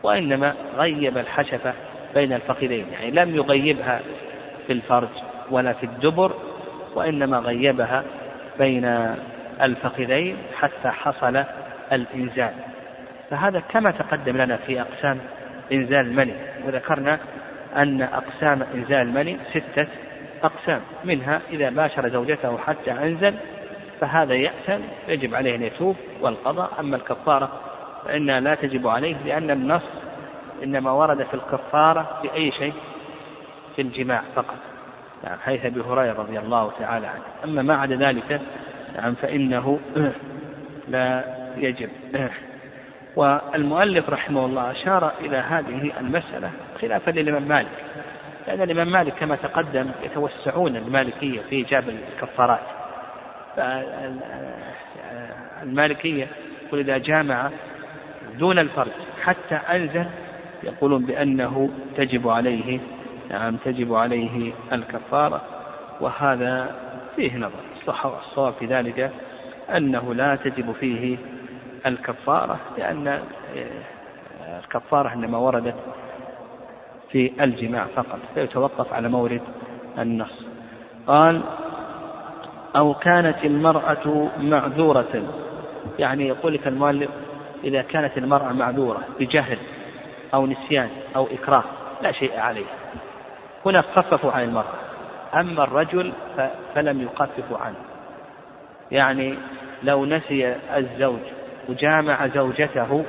وإنما 0.02 0.54
غيب 0.76 1.18
الحشفة 1.18 1.72
بين 2.14 2.32
الفخذين 2.32 2.86
يعني 2.92 3.10
لم 3.10 3.36
يغيبها 3.36 4.00
في 4.66 4.72
الفرج 4.72 5.08
ولا 5.50 5.72
في 5.72 5.86
الدبر 5.86 6.32
وإنما 6.94 7.38
غيبها 7.38 8.04
بين 8.58 9.14
الفخذين 9.62 10.36
حتى 10.56 10.88
حصل 10.88 11.44
الإنزال. 11.92 12.52
فهذا 13.30 13.60
كما 13.60 13.90
تقدم 13.90 14.36
لنا 14.36 14.56
في 14.56 14.80
أقسام 14.80 15.18
إنزال 15.72 16.06
المني. 16.06 16.32
وذكرنا 16.66 17.18
أن 17.76 18.02
أقسام 18.02 18.62
إنزال 18.74 19.08
المني 19.08 19.36
ستة 19.50 19.86
أقسام 20.42 20.80
منها 21.04 21.40
إذا 21.50 21.70
باشر 21.70 22.08
زوجته 22.08 22.58
حتى 22.58 22.90
أنزل 22.92 23.34
فهذا 24.00 24.34
يأثم 24.34 24.80
يجب 25.08 25.34
عليه 25.34 25.54
أن 25.54 25.62
يتوب 25.62 25.96
والقضاء 26.20 26.70
أما 26.80 26.96
الكفارة 26.96 27.50
فإنها 28.04 28.40
لا 28.40 28.54
تجب 28.54 28.86
عليه 28.86 29.16
لأن 29.24 29.50
النص 29.50 29.82
إنما 30.62 30.90
ورد 30.90 31.22
في 31.22 31.34
الكفارة 31.34 32.18
في 32.22 32.34
أي 32.34 32.50
شيء؟ 32.50 32.72
في 33.76 33.82
الجماع 33.82 34.22
فقط. 34.34 34.56
نعم 35.24 35.38
حيث 35.38 35.64
أبي 35.64 35.80
هريرة 35.80 36.12
رضي 36.12 36.38
الله 36.38 36.72
تعالى 36.78 37.06
عنه. 37.06 37.22
أما 37.44 37.62
ما 37.62 37.76
عدا 37.76 37.96
ذلك 37.96 38.40
نعم 38.96 39.14
فإنه 39.14 39.80
لا 40.88 41.24
يجب. 41.56 41.90
والمؤلف 43.16 44.10
رحمه 44.10 44.44
الله 44.44 44.70
أشار 44.70 45.12
إلى 45.20 45.36
هذه 45.36 45.92
المسألة 46.00 46.50
خلافا 46.80 47.10
للإمام 47.10 47.42
مالك 47.42 47.84
لأن 48.46 48.62
الإمام 48.62 48.92
مالك 48.92 49.14
كما 49.14 49.36
تقدم 49.36 49.90
يتوسعون 50.02 50.76
المالكية 50.76 51.40
في 51.40 51.56
إيجاب 51.56 51.88
الكفارات. 51.88 52.77
المالكية 55.62 56.28
يقول 56.66 56.80
إذا 56.80 56.98
جامع 56.98 57.50
دون 58.38 58.58
الفرج 58.58 58.92
حتى 59.22 59.54
أنزل 59.54 60.06
يقولون 60.62 61.04
بأنه 61.04 61.70
تجب 61.96 62.28
عليه 62.28 62.80
نعم 63.30 63.56
تجب 63.56 63.94
عليه 63.94 64.52
الكفارة. 64.72 65.42
وهذا 66.00 66.76
فيه 67.16 67.36
نظر 67.36 68.18
الصواب 68.18 68.54
في 68.54 68.66
ذلك 68.66 69.10
أنه 69.76 70.14
لا 70.14 70.36
تجب 70.36 70.72
فيه 70.72 71.18
الكفارة 71.86 72.60
لأن 72.78 73.20
الكفارة 74.64 75.12
إنما 75.14 75.38
وردت 75.38 75.74
في 77.10 77.32
الجماع 77.40 77.86
فقط 77.96 78.18
فيتوقف 78.34 78.92
على 78.92 79.08
مورد 79.08 79.40
النص. 79.98 80.46
قال 81.06 81.42
أو 82.76 82.94
كانت 82.94 83.44
المرأة 83.44 84.30
معذورة. 84.40 85.22
يعني 85.98 86.28
يقول 86.28 86.54
لك 86.54 86.66
المؤلف 86.66 87.10
إذا 87.64 87.82
كانت 87.82 88.18
المرأة 88.18 88.52
معذورة 88.52 89.00
بجهل 89.20 89.58
أو 90.34 90.46
نسيان 90.46 90.88
أو 91.16 91.26
إكراه 91.26 91.64
لا 92.02 92.12
شيء 92.12 92.38
عليه 92.38 92.66
هنا 93.66 93.82
خففوا 93.82 94.32
عن 94.32 94.44
المرأة. 94.44 94.74
أما 95.34 95.64
الرجل 95.64 96.12
فلم 96.74 97.02
يخففوا 97.02 97.58
عنه. 97.58 97.76
يعني 98.90 99.34
لو 99.82 100.04
نسي 100.04 100.56
الزوج 100.76 101.20
وجامع 101.68 102.26
زوجته 102.26 103.04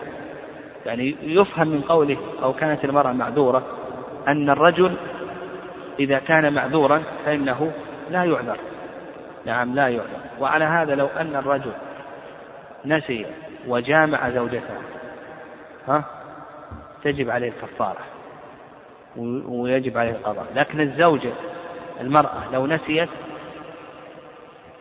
يعني 0.86 1.16
يفهم 1.22 1.68
من 1.68 1.82
قوله 1.82 2.18
أو 2.44 2.54
كانت 2.54 2.86
المرأة 2.86 3.12
معذورة 3.12 3.64
أن 4.28 4.50
الرجل 4.50 4.96
إذا 6.00 6.20
كان 6.20 6.54
معذورا 6.54 7.04
فإنه 7.26 7.72
لا 8.12 8.24
يعذر. 8.24 8.58
نعم 9.46 9.76
لا 9.76 9.88
يعذر 9.88 10.20
وعلى 10.40 10.66
هذا 10.66 10.96
لو 10.96 11.08
أن 11.08 11.36
الرجل 11.36 11.74
نسي 12.86 13.26
وجامع 13.68 14.30
زوجته 14.30 14.78
ها 15.88 16.04
تجب 17.04 17.30
عليه 17.30 17.50
الكفارة 17.50 18.00
ويجب 19.48 19.98
عليه 19.98 20.12
القضاء. 20.12 20.46
لكن 20.56 20.82
الزوجة 20.82 21.32
المرأة 22.02 22.52
لو 22.54 22.68
نسيت 22.68 23.10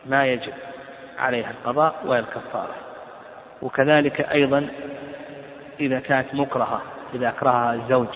ما 0.07 0.27
يجب 0.27 0.53
عليها 1.19 1.51
القضاء 1.51 1.95
ولا 2.05 2.19
الكفارة. 2.19 2.75
وكذلك 3.63 4.21
أيضا 4.21 4.69
إذا 5.81 6.01
كانت 6.01 6.35
مكرهة 6.35 6.83
إذا 7.15 7.29
أكرهها 7.29 7.75
الزوج 7.75 8.09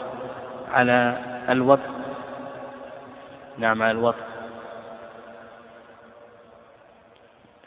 على 0.72 1.18
الوطء 1.48 1.90
نعم 3.58 3.82
على 3.82 3.90
الوطء 3.90 4.31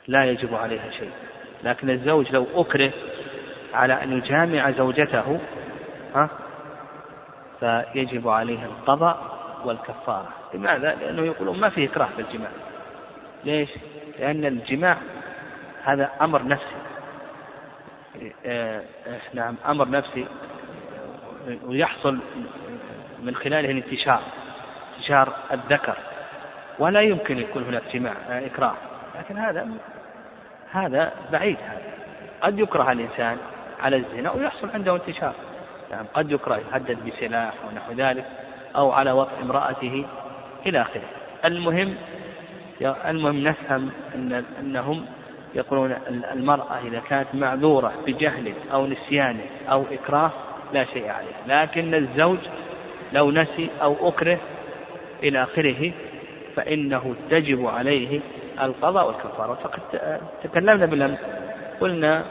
لا 0.08 0.26
يجب 0.26 0.56
عليها 0.56 0.90
شيء. 0.90 1.12
لكن 1.64 1.90
الزوج 1.90 2.32
لو 2.32 2.48
أكره 2.56 2.92
على 3.74 4.04
أن 4.04 4.18
يجامع 4.18 4.72
زوجته 4.72 5.40
ها 6.16 6.30
فيجب 7.60 8.28
عليه 8.28 8.66
القضاء 8.66 9.36
والكفارة. 9.66 10.30
لماذا؟ 10.54 10.96
لأنه 10.96 11.22
يقولون 11.22 11.60
ما 11.60 11.70
فيه 11.70 11.88
إكراه 11.88 12.10
في 12.16 12.22
الجماع. 12.22 12.50
ليش؟ 13.44 13.70
لأن 14.20 14.46
الجماع 14.46 14.98
هذا 15.84 16.12
أمر 16.22 16.48
نفسي. 16.48 16.76
آه، 18.46 18.82
نعم 19.34 19.56
أمر 19.68 19.90
نفسي 19.90 20.26
ويحصل 21.64 22.20
من 23.24 23.36
خلاله 23.36 23.72
الانتشار 23.72 24.22
انتشار 24.98 25.34
الذكر. 25.52 25.98
ولا 26.80 27.02
يمكن 27.02 27.38
يكون 27.38 27.64
هناك 27.64 27.84
جماع 27.94 28.14
آه، 28.30 28.46
إكراه. 28.46 28.76
لكن 29.20 29.38
هذا 29.38 29.68
هذا 30.72 31.12
بعيد 31.32 31.58
هذا. 31.68 31.82
قد 32.42 32.60
يكره 32.60 32.92
الإنسان 32.92 33.38
على 33.82 33.96
الزنا 33.96 34.32
ويحصل 34.32 34.70
عنده 34.70 34.96
انتشار. 34.96 35.34
يعني 35.92 36.08
قد 36.14 36.32
يكره 36.32 36.58
يهدد 36.58 36.98
بسلاح 37.06 37.54
ونحو 37.68 37.92
ذلك 37.92 38.26
أو 38.76 38.92
على 38.92 39.12
وطء 39.12 39.42
امرأته 39.42 40.06
إلى 40.66 40.82
آخره. 40.82 41.10
المهم 41.46 41.96
المهم 42.82 43.44
نفهم 43.44 43.92
أن 44.16 44.44
أنهم 44.60 45.06
يقولون 45.56 45.96
المرأة 46.34 46.80
إذا 46.88 47.00
كانت 47.00 47.28
معذورة 47.34 47.94
بجهل 48.08 48.54
أو 48.74 48.88
نسيان 48.88 49.40
أو 49.72 49.84
إكراه 49.92 50.32
لا 50.74 50.84
شيء 50.84 51.10
عليه 51.10 51.62
لكن 51.62 51.96
الزوج 51.96 52.38
لو 53.14 53.32
نسي 53.32 53.70
أو 53.82 54.10
أكره 54.10 54.38
إلى 55.24 55.44
آخره 55.44 55.92
فإنه 56.56 57.16
تجب 57.30 57.66
عليه 57.66 58.20
القضاء 58.62 59.08
والكفارة. 59.08 59.54
فقد 59.54 59.80
تكلمنا 60.44 60.86
بالأمس 60.86 61.20
قلنا 61.82 62.24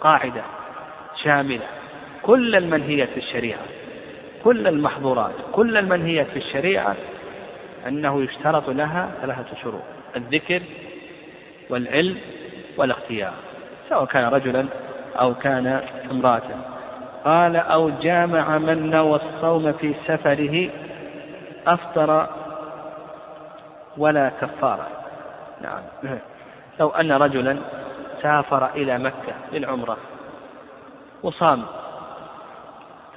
قاعدة 0.00 0.42
شاملة. 1.24 1.66
كل 2.22 2.56
المنهيات 2.56 3.08
في 3.08 3.16
الشريعة 3.16 3.60
كل 4.44 4.66
المحظورات 4.66 5.34
كل 5.52 5.76
المنهيات 5.76 6.26
في 6.26 6.36
الشريعة 6.36 6.96
أنه 7.86 8.22
يشترط 8.22 8.70
لها 8.70 9.10
ثلاثة 9.22 9.56
شروط 9.62 9.82
الذكر 10.16 10.62
والعلم 11.70 12.16
والاختيار 12.78 13.32
سواء 13.88 14.04
كان 14.04 14.24
رجلا 14.24 14.66
أو 15.20 15.34
كان 15.34 15.80
امرأة. 16.10 16.42
قال 17.24 17.56
أو 17.56 17.90
جامع 17.90 18.58
من 18.58 18.90
نوى 18.90 19.16
الصوم 19.16 19.72
في 19.72 19.94
سفره 20.06 20.70
أفطر 21.66 22.28
ولا 23.96 24.32
كفارة. 24.40 24.88
نعم 25.60 25.82
لو 26.80 26.88
أن 26.88 27.12
رجلا 27.12 27.58
سافر 28.22 28.66
إلى 28.74 28.98
مكة 28.98 29.34
للعمرة 29.52 29.96
وصام 31.22 31.64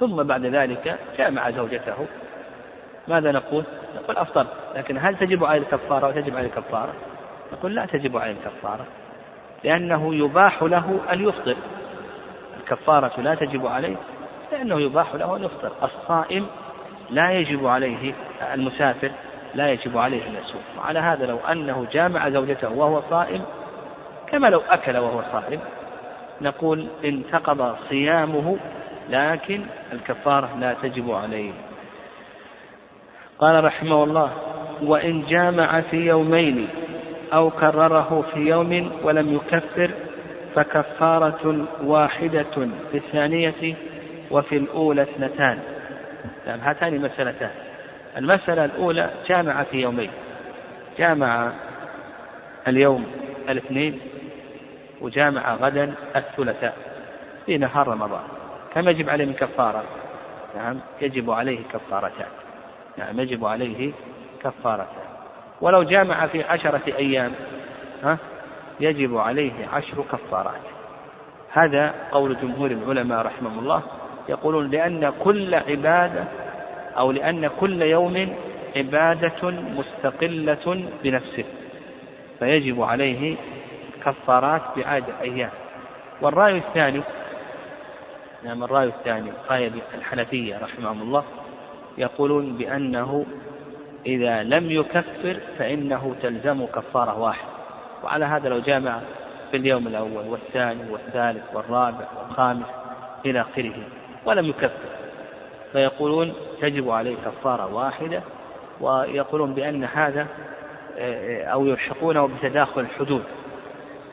ثم 0.00 0.22
بعد 0.22 0.46
ذلك 0.46 0.98
جامع 1.18 1.50
زوجته 1.50 2.06
ماذا 3.08 3.32
نقول؟ 3.32 3.64
نقول 3.96 4.16
أفطر 4.16 4.46
لكن 4.74 4.98
هل 4.98 5.16
تجب 5.16 5.44
عليه 5.44 5.60
الكفارة 5.60 6.06
أو 6.06 6.12
تجب 6.12 6.36
عليه 6.36 6.46
الكفارة؟ 6.46 6.94
نقول 7.52 7.74
لا 7.74 7.86
تجب 7.86 8.16
عليه 8.16 8.32
الكفارة 8.32 8.86
لأنه 9.64 10.14
يباح 10.14 10.62
له 10.62 11.00
أن 11.12 11.28
يفطر 11.28 11.56
الكفارة 12.60 13.20
لا 13.20 13.34
تجب 13.34 13.66
عليه 13.66 13.96
لأنه 14.52 14.80
يباح 14.80 15.14
له 15.14 15.36
أن 15.36 15.44
يفطر 15.44 15.72
الصائم 15.82 16.46
لا 17.10 17.30
يجب 17.30 17.66
عليه 17.66 18.14
المسافر 18.54 19.10
لا 19.54 19.68
يجب 19.68 19.98
عليه 19.98 20.26
أن 20.26 20.34
يصوم. 20.34 20.62
وعلى 20.78 20.98
هذا 20.98 21.26
لو 21.26 21.38
أنه 21.38 21.86
جامع 21.92 22.28
زوجته 22.28 22.72
وهو 22.72 23.02
صائم 23.10 23.42
كما 24.26 24.46
لو 24.46 24.62
أكل 24.70 24.96
وهو 24.96 25.22
صائم 25.32 25.60
نقول 26.40 26.86
انتقض 27.04 27.76
صيامه 27.88 28.56
لكن 29.10 29.62
الكفارة 29.92 30.50
لا 30.60 30.74
تجب 30.82 31.10
عليه. 31.10 31.52
قال 33.38 33.64
رحمه 33.64 34.04
الله 34.04 34.30
وإن 34.82 35.24
جامع 35.26 35.80
في 35.80 35.96
يومين 35.96 36.68
أو 37.32 37.50
كرره 37.50 38.24
في 38.34 38.40
يوم 38.40 38.92
ولم 39.02 39.34
يكفر 39.34 39.90
فكفارة 40.54 41.66
واحدة 41.84 42.68
في 42.92 42.98
الثانية 42.98 43.76
وفي 44.30 44.56
الأولى 44.56 45.02
اثنتان. 45.02 45.58
نعم 46.46 46.60
هاتان 46.60 47.00
مسألتان 47.00 47.50
المسألة 48.16 48.64
الأولى 48.64 49.10
جامع 49.28 49.62
في 49.62 49.82
يومين. 49.82 50.10
جامع 50.98 51.52
اليوم 52.68 53.06
الاثنين 53.48 54.00
وجامع 55.00 55.54
غدا 55.54 55.94
الثلاثاء 56.16 56.76
في 57.46 57.58
نهار 57.58 57.88
رمضان. 57.88 58.22
كم 58.74 58.88
يجب 58.88 59.10
عليه 59.10 59.24
من 59.24 59.32
كفارة؟ 59.32 59.84
نعم 60.56 60.80
يجب 61.00 61.30
عليه 61.30 61.60
كفارتان. 61.72 62.28
نعم 62.98 63.20
يجب 63.20 63.44
عليه 63.44 63.92
كفارتان. 64.44 65.10
ولو 65.60 65.82
جامع 65.82 66.26
في 66.26 66.42
عشرة 66.42 66.82
أيام 66.98 67.32
ها 68.04 68.18
يجب 68.80 69.16
عليه 69.16 69.52
عشر 69.72 70.04
كفارات. 70.12 70.60
هذا 71.52 71.94
قول 72.12 72.36
جمهور 72.42 72.70
العلماء 72.70 73.26
رحمهم 73.26 73.58
الله 73.58 73.82
يقولون 74.28 74.70
لأن 74.70 75.12
كل 75.24 75.54
عبادة 75.54 76.24
أو 76.98 77.12
لأن 77.12 77.50
كل 77.60 77.82
يوم 77.82 78.36
عبادة 78.76 79.50
مستقلة 79.50 80.84
بنفسه 81.04 81.44
فيجب 82.38 82.82
عليه 82.82 83.36
كفارات 84.04 84.62
بعدد 84.76 85.04
أيام 85.20 85.50
والرأي 86.22 86.56
الثاني 86.58 87.02
نعم 88.44 88.64
الرأي 88.64 88.86
الثاني 88.86 89.32
رأي 89.50 89.70
الحنفية 89.94 90.58
رحمهم 90.58 91.02
الله 91.02 91.24
يقولون 91.98 92.56
بأنه 92.56 93.26
إذا 94.06 94.42
لم 94.42 94.70
يكفر 94.70 95.36
فإنه 95.58 96.14
تلزم 96.22 96.66
كفارة 96.66 97.18
واحدة. 97.18 97.48
وعلى 98.04 98.24
هذا 98.24 98.48
لو 98.48 98.58
جامع 98.58 99.00
في 99.50 99.56
اليوم 99.56 99.86
الأول 99.86 100.28
والثاني 100.28 100.90
والثالث 100.90 101.44
والرابع 101.54 102.08
والخامس 102.18 102.66
إلى 103.26 103.40
آخره 103.40 103.74
ولم 104.26 104.46
يكفر. 104.46 104.99
فيقولون 105.72 106.34
تجب 106.60 106.90
عليه 106.90 107.16
كفارة 107.16 107.74
واحدة 107.74 108.22
ويقولون 108.80 109.54
بأن 109.54 109.84
هذا 109.84 110.26
أو 111.52 111.66
يلحقونه 111.66 112.28
بتداخل 112.28 112.80
الحدود. 112.80 113.24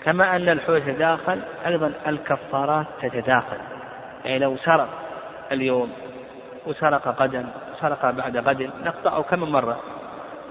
كما 0.03 0.35
أن 0.35 0.49
الحدود 0.49 0.81
تتداخل 0.81 1.41
أيضا 1.65 1.93
الكفارات 2.07 2.85
تتداخل. 3.01 3.57
يعني 4.25 4.39
لو 4.39 4.57
سرق 4.57 4.89
اليوم 5.51 5.91
وسرق 6.65 7.21
غدا 7.21 7.49
سرق 7.81 8.11
بعد 8.11 8.37
غد 8.37 8.69
نقطعه 8.85 9.21
كم 9.21 9.39
مرة؟ 9.51 9.79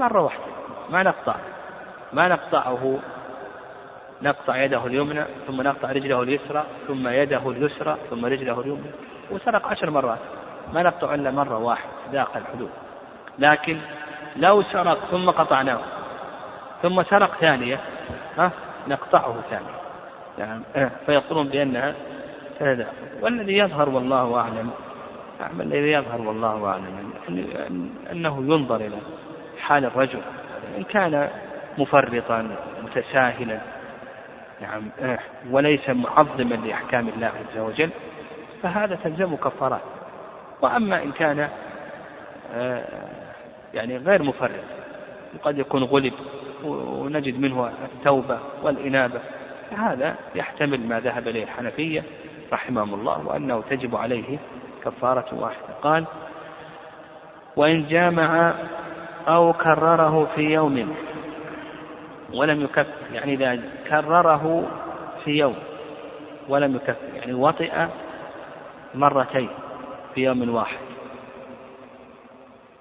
مرة 0.01 0.23
واحدة. 0.23 0.45
ما 0.91 1.03
نقطع. 1.03 1.35
ما 2.13 2.29
نقطعه. 2.29 2.99
نقطع 4.23 4.57
يده 4.57 4.87
اليمنى 4.87 5.25
ثم 5.47 5.63
نقطع 5.63 5.93
رجله 5.93 6.23
اليسرى 6.23 6.65
ثم 6.89 7.09
يده 7.09 7.51
اليسرى 7.51 7.97
ثم 8.11 8.27
رجله 8.27 8.61
اليمنى. 8.61 8.91
وسرق 9.31 9.67
عشر 9.67 9.91
مرات. 9.91 10.19
ما 10.73 10.83
نقطع 10.83 11.15
إلا 11.15 11.31
مرة 11.31 11.59
واحدة 11.59 11.91
داخل 12.13 12.41
الحدود. 12.41 12.71
لكن 13.39 13.79
لو 14.37 14.63
سرق 14.63 14.99
ثم 15.11 15.31
قطعناه 15.31 15.81
ثم 16.83 17.03
سرق 17.03 17.35
ثانية 17.41 17.81
ها 18.39 18.51
نقطعه 18.89 19.35
ثانية. 19.51 19.77
يعني 20.39 20.63
فيقولون 21.07 21.49
بأنها 21.49 21.95
والذي 23.23 23.57
يظهر 23.57 23.89
والله 23.89 24.39
أعلم 24.39 24.71
نعم 25.41 25.61
الذي 25.61 25.93
يظهر 25.93 26.21
والله 26.21 26.67
أعلم 26.67 27.13
أنه 28.13 28.39
ينظر 28.39 28.77
إلى 28.77 28.99
حال 29.61 29.85
الرجل 29.85 30.21
إن 30.79 30.83
كان 30.83 31.29
مفرطا 31.79 32.57
متساهلا 32.85 33.59
نعم 34.61 34.83
وليس 35.51 35.91
معظما 35.91 36.55
لأحكام 36.55 37.09
الله 37.09 37.27
عز 37.27 37.59
وجل 37.59 37.91
فهذا 38.63 38.99
تلزم 39.05 39.37
كفارات. 39.37 39.81
وأما 40.63 41.03
إن 41.03 41.13
كان 41.13 41.49
آه، 42.55 42.85
يعني 43.75 43.97
غير 43.97 44.23
مفرط 44.23 44.65
قد 45.43 45.59
يكون 45.59 45.85
غلب 45.85 46.13
ونجد 46.65 47.41
منه 47.41 47.73
التوبة 47.85 48.39
والإنابة 48.63 49.21
فهذا 49.71 50.15
يحتمل 50.35 50.87
ما 50.87 51.01
ذهب 51.01 51.29
إليه 51.29 51.45
الحنفية 51.45 52.03
رحمهم 52.53 52.95
الله 52.95 53.27
وأنه 53.27 53.63
تجب 53.71 53.97
عليه 53.97 54.39
كفارة 54.85 55.27
واحدة. 55.33 55.75
قال 55.83 56.05
وإن 57.57 57.87
جامع 57.87 58.55
أو 59.29 59.53
كرره 59.53 60.29
في 60.35 60.41
يوم 60.41 60.95
ولم 62.35 62.61
يكفر 62.61 62.87
يعني 63.13 63.35
إذا 63.35 63.61
كرره 63.89 64.67
في 65.25 65.31
يوم 65.31 65.55
ولم 66.49 66.77
يكفر 66.77 66.97
يعني 67.15 67.35
وطئ 67.35 67.87
مرتين 68.95 69.49
في 70.17 70.23
يوم 70.23 70.55
واحد. 70.55 70.79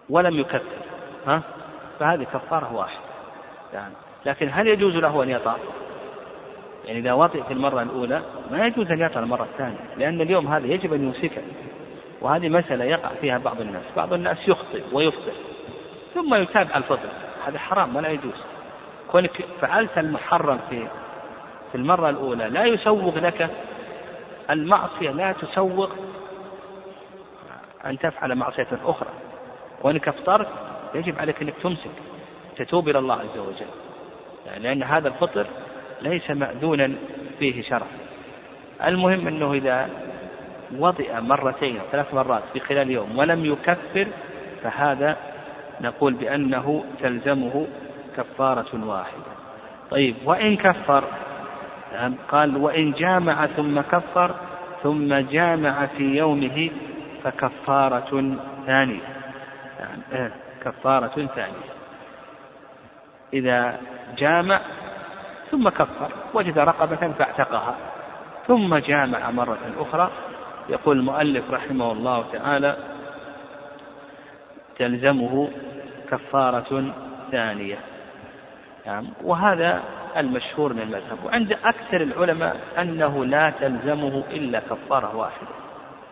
ولم 0.09 0.39
يكفر. 0.39 0.61
ها؟ 1.27 1.41
فهذه 1.99 2.23
كفارة 2.23 2.73
واحدة 2.73 2.99
يعني 3.73 3.93
لكن 4.25 4.49
هل 4.53 4.67
يجوز 4.67 4.95
له 4.95 5.23
أن 5.23 5.29
يطأ؟ 5.29 5.57
يعني 6.85 6.99
إذا 6.99 7.13
وطئ 7.13 7.43
في 7.43 7.53
المرة 7.53 7.81
الأولى 7.81 8.21
ما 8.51 8.65
يجوز 8.65 8.91
أن 8.91 8.99
يطأ 8.99 9.19
المرة 9.19 9.43
الثانية 9.43 9.95
لأن 9.97 10.21
اليوم 10.21 10.47
هذا 10.47 10.67
يجب 10.67 10.93
أن 10.93 11.03
يمسكه. 11.03 11.41
وهذه 12.21 12.49
مسألة 12.49 12.85
يقع 12.85 13.09
فيها 13.21 13.37
بعض 13.37 13.61
الناس. 13.61 13.83
بعض 13.95 14.13
الناس 14.13 14.47
يخطئ 14.47 14.83
ويفطر 14.93 15.33
ثم 16.13 16.35
يتابع 16.35 16.77
الفطر. 16.77 17.09
هذا 17.47 17.59
حرام 17.59 17.95
ولا 17.95 18.09
يجوز. 18.09 18.43
كونك 19.11 19.45
فعلت 19.61 19.97
المحرم 19.97 20.59
في 20.69 20.87
في 21.71 21.75
المرة 21.75 22.09
الأولى 22.09 22.49
لا 22.49 22.65
يسوغ 22.65 23.19
لك 23.19 23.49
المعصية 24.49 25.11
لا 25.11 25.31
تسوغ 25.31 25.89
أن 27.85 27.99
تفعل 27.99 28.35
معصية 28.35 28.67
أخرى. 28.85 29.09
وإنك 29.83 30.07
افطرت 30.07 30.47
يجب 30.95 31.19
عليك 31.19 31.41
أنك 31.41 31.53
تمسك 31.63 31.91
تتوب 32.57 32.89
إلى 32.89 32.99
الله 32.99 33.15
عز 33.15 33.37
وجل. 33.37 33.65
يعني 34.45 34.63
لأن 34.63 34.83
هذا 34.83 35.07
الفطر 35.07 35.45
ليس 36.01 36.31
مأذونا 36.31 36.91
فيه 37.39 37.61
شرعا. 37.61 37.87
المهم 38.85 39.27
أنه 39.27 39.53
إذا 39.53 39.89
وضئ 40.77 41.21
مرتين 41.21 41.77
أو 41.77 41.85
ثلاث 41.91 42.13
مرات 42.13 42.43
في 42.53 42.59
خلال 42.59 42.91
يوم 42.91 43.17
ولم 43.17 43.45
يكفر 43.45 44.07
فهذا 44.63 45.17
نقول 45.81 46.13
بأنه 46.13 46.85
تلزمه 47.01 47.67
كفارة 48.17 48.85
واحدة. 48.85 49.35
طيب 49.91 50.15
وإن 50.25 50.55
كفر 50.55 51.03
نعم، 51.93 52.15
قال 52.31 52.57
وإن 52.57 52.91
جامع 52.91 53.45
ثم 53.45 53.81
كفر 53.81 54.35
ثم 54.83 55.15
جامع 55.15 55.85
في 55.85 56.17
يومه 56.17 56.69
فكفارة 57.25 58.37
ثانية. 58.65 59.01
يعني 59.79 60.01
إيه 60.11 60.31
كفارة 60.63 61.27
ثانية. 61.35 61.75
إذا 63.33 63.77
جامع 64.17 64.61
ثم 65.51 65.69
كفر 65.69 66.11
وجد 66.33 66.59
رقبة 66.59 67.11
فاعتقها. 67.11 67.75
ثم 68.47 68.77
جامع 68.77 69.31
مرة 69.31 69.59
أخرى. 69.77 70.11
يقول 70.69 70.99
المؤلف 70.99 71.51
رحمه 71.51 71.91
الله 71.91 72.25
تعالى 72.33 72.77
تلزمه 74.79 75.49
كفارة 76.11 76.93
ثانية. 77.31 77.77
نعم 78.85 79.07
وهذا 79.23 79.83
المشهور 80.17 80.73
من 80.73 80.81
المذهب. 80.81 81.25
وعند 81.25 81.51
أكثر 81.51 82.01
العلماء 82.01 82.59
أنه 82.77 83.25
لا 83.25 83.49
تلزمه 83.49 84.23
إلا 84.31 84.59
كفارة 84.59 85.15
واحدة. 85.15 85.64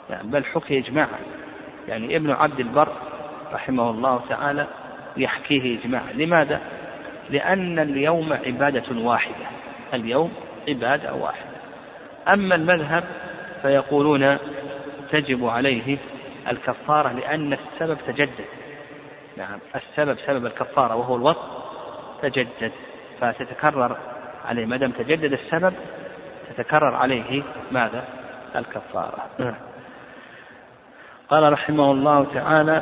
يعني 0.09 0.27
بل 0.27 0.45
حكي 0.45 0.79
إجماعا. 0.79 1.19
يعني 1.87 2.15
ابن 2.15 2.31
عبد 2.31 2.59
البر 2.59 2.89
رحمه 3.53 3.89
الله 3.89 4.21
تعالى 4.29 4.67
يحكيه 5.17 5.79
إجماعا. 5.79 6.13
لماذا؟ 6.13 6.61
لأن 7.29 7.79
اليوم 7.79 8.33
عبادة 8.33 8.99
واحدة. 8.99 9.45
اليوم 9.93 10.33
عبادة 10.69 11.13
واحدة. 11.13 11.53
أما 12.27 12.55
المذهب 12.55 13.03
فيقولون 13.61 14.37
تجب 15.11 15.45
عليه 15.45 15.97
الكفارة 16.47 17.11
لأن 17.11 17.53
السبب 17.53 17.97
تجدد. 18.07 18.45
نعم 19.37 19.59
السبب 19.75 20.17
سبب 20.25 20.45
الكفارة 20.45 20.95
وهو 20.95 21.15
الوصف 21.15 21.47
تجدد. 22.21 22.71
فتتكرر 23.21 23.97
عليه 24.45 24.65
ما 24.65 24.77
دام 24.77 24.91
تجدد 24.91 25.33
السبب 25.33 25.73
تتكرر 26.49 26.95
عليه 26.95 27.43
ماذا؟ 27.71 28.03
الكفارة. 28.55 29.29
قال 31.33 31.53
رحمه 31.53 31.91
الله 31.91 32.25
تعالى 32.33 32.81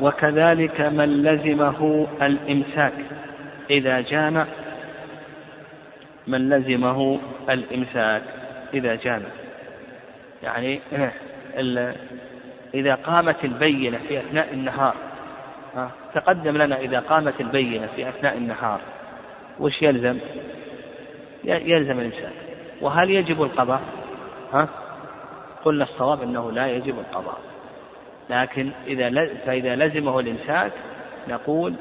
وكذلك 0.00 0.80
من 0.80 1.22
لزمه 1.22 2.06
الإمساك 2.22 2.92
إذا 3.70 4.00
جامع 4.00 4.46
من 6.26 6.48
لزمه 6.48 7.20
الإمساك 7.50 8.22
إذا 8.74 8.94
جامع 8.94 9.26
يعني 10.42 10.80
إذا 12.74 12.94
قامت 12.94 13.44
البينة 13.44 13.98
في 14.08 14.18
أثناء 14.18 14.52
النهار 14.52 14.94
تقدم 16.14 16.56
لنا 16.56 16.78
إذا 16.78 17.00
قامت 17.00 17.40
البينة 17.40 17.86
في 17.96 18.08
أثناء 18.08 18.36
النهار 18.36 18.80
وش 19.60 19.82
يلزم؟ 19.82 20.18
يلزم 21.44 21.98
الإمساك 21.98 22.32
وهل 22.80 23.10
يجب 23.10 23.42
القضاء؟ 23.42 23.80
ها؟ 24.52 24.68
قلنا 25.64 25.84
الصواب 25.84 26.22
أنه 26.22 26.52
لا 26.52 26.66
يجب 26.66 26.98
القضاء 26.98 27.53
لكن 28.30 28.70
إذا 28.86 29.28
فإذا 29.46 29.76
لزمه 29.76 30.20
الإمساك 30.20 30.72
نقول 31.28 31.74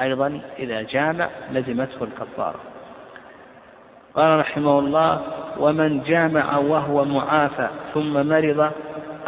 أيضا 0.00 0.40
إذا 0.58 0.82
جامع 0.82 1.28
لزمته 1.52 2.04
الكفارة. 2.04 2.60
قال 4.14 4.38
رحمه 4.38 4.78
الله 4.78 5.22
ومن 5.58 6.02
جامع 6.02 6.58
وهو 6.58 7.04
معافى 7.04 7.68
ثم 7.94 8.28
مرض 8.28 8.72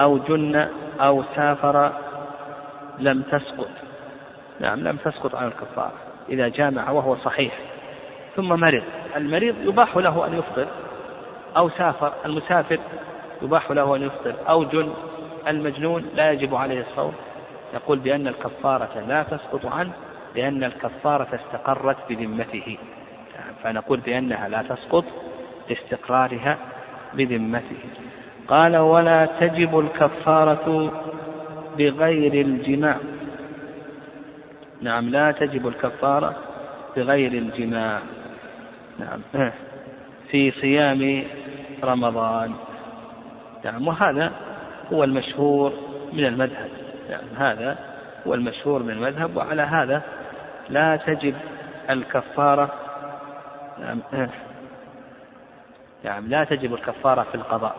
أو 0.01 0.19
جن 0.19 0.69
أو 1.01 1.23
سافر 1.37 1.93
لم 2.99 3.23
تسقط. 3.23 3.71
نعم 4.61 4.81
لم 4.81 4.97
تسقط 4.97 5.35
عن 5.35 5.47
الكفارة 5.47 5.93
إذا 6.29 6.49
جامع 6.49 6.91
وهو 6.91 7.17
صحيح. 7.17 7.59
ثم 8.37 8.49
مرض 8.49 8.83
المريض 9.17 9.55
يباح 9.63 9.97
له 9.97 10.27
أن 10.27 10.39
يفطر 10.39 10.67
أو 11.57 11.69
سافر 11.69 12.13
المسافر 12.25 12.79
يباح 13.43 13.71
له 13.71 13.97
أن 13.97 14.03
يفطر 14.03 14.35
أو 14.49 14.65
جن 14.65 14.93
المجنون 15.49 16.05
لا 16.15 16.33
يجب 16.33 16.55
عليه 16.55 16.81
الصوم. 16.81 17.13
يقول 17.75 17.99
بأن 17.99 18.29
الكفارة 18.29 19.05
لا 19.09 19.23
تسقط 19.23 19.67
عنه 19.67 19.93
لأن 20.37 20.65
الكفارة 20.65 21.29
استقرت 21.35 21.97
بذمته. 22.09 22.79
فنقول 23.63 24.01
بأنها 24.01 24.49
لا 24.49 24.63
تسقط 24.63 25.05
لاستقرارها 25.71 26.59
بذمته. 27.15 27.79
قال 28.49 28.77
ولا 28.77 29.27
تجب 29.27 29.79
الكفارة 29.79 30.93
بغير 31.79 32.47
الجماع. 32.47 32.97
نعم 34.83 35.09
لا 35.09 35.33
تجب 35.33 35.69
الكفارة 35.69 36.37
بغير 36.97 37.33
الجماع. 37.33 38.01
نعم. 38.99 39.21
في 40.31 40.51
صيام 40.51 41.25
رمضان. 41.85 42.55
نعم 43.65 43.89
وهذا 43.89 44.33
هو 44.93 45.05
المشهور 45.05 45.73
من 46.13 46.25
المذهب. 46.25 46.69
نعم 47.11 47.49
هذا 47.49 47.79
هو 48.27 48.35
المشهور 48.35 48.83
من 48.83 48.91
المذهب 48.91 49.37
وعلى 49.37 49.63
هذا 49.63 50.03
لا 50.71 50.97
تجب 50.97 51.35
الكفارة 51.91 52.71
نعم 53.79 54.29
نعم 56.05 56.29
لا 56.29 56.45
تجب 56.45 56.75
الكفارة 56.75 57.23
في 57.23 57.35
القضاء. 57.35 57.75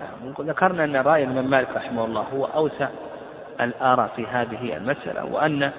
نعم 0.00 0.34
ذكرنا 0.48 0.84
أن 0.84 0.96
رأي 0.96 1.24
الإمام 1.24 1.50
مالك 1.50 1.68
رحمه 1.76 2.04
الله 2.04 2.22
هو 2.22 2.44
أوسع 2.44 2.88
الآراء 3.60 4.10
في 4.16 4.26
هذه 4.26 4.76
المسألة 4.76 5.24
وأن 5.24 5.70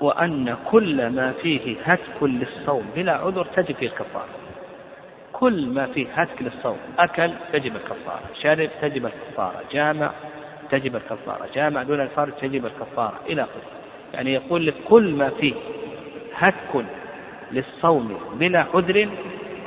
وأن 0.00 0.56
كل 0.70 1.08
ما 1.08 1.32
فيه 1.32 1.76
هتك 1.84 2.22
للصوم 2.22 2.84
بلا 2.96 3.12
عذر 3.12 3.44
تجب 3.44 3.74
فيه 3.74 3.86
الكفارة. 3.86 4.39
كل 5.40 5.66
ما 5.66 5.86
فيه 5.86 6.06
هتك 6.14 6.42
للصوم. 6.42 6.76
أكل 6.98 7.30
تجب 7.52 7.76
الكفارة. 7.76 8.22
شرب 8.42 8.70
تجب 8.82 9.06
الكفارة. 9.06 9.62
جامع 9.72 10.10
تجب 10.70 10.96
الكفارة. 10.96 11.48
جامع 11.54 11.82
دون 11.82 12.00
الفرج 12.00 12.32
تجب 12.32 12.66
الكفارة. 12.66 13.20
إلى 13.26 13.42
آخره. 13.42 13.62
يعني 14.14 14.32
يقول 14.34 14.66
لك 14.66 14.74
كل 14.88 15.14
ما 15.14 15.28
فيه 15.28 15.54
هتك 16.34 16.84
للصوم 17.52 18.18
بلا 18.34 18.66
عذر 18.74 19.08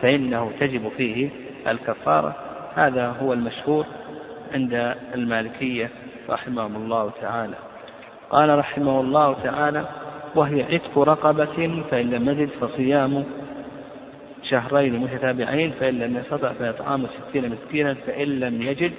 فإنه 0.02 0.52
تجب 0.60 0.92
فيه 0.98 1.30
الكفارة. 1.68 2.36
هذا 2.76 3.08
هو 3.22 3.34
المشهور 3.34 3.86
عند 4.54 4.96
المالكية 5.16 5.90
رحمهم 6.30 6.76
الله 6.76 7.12
تعالى. 7.22 7.56
قال 8.30 8.60
رحمه 8.60 9.00
الله 9.00 9.34
تعالى 9.34 9.86
وهي 10.36 10.64
عتق 10.64 11.00
رقبة 11.00 11.84
فإن 11.92 12.10
لم 12.10 12.30
يجد 12.30 12.50
فصيام 12.50 13.26
شهرين 14.44 15.00
متتابعين 15.00 15.72
فإن 15.72 16.00
لم 16.00 16.18
يستطع 16.18 16.54
فإطعام 16.54 17.08
ستين 17.08 17.50
مسكينا 17.50 17.94
فإن 17.94 18.40
لم 18.40 18.62
يجد 18.62 18.92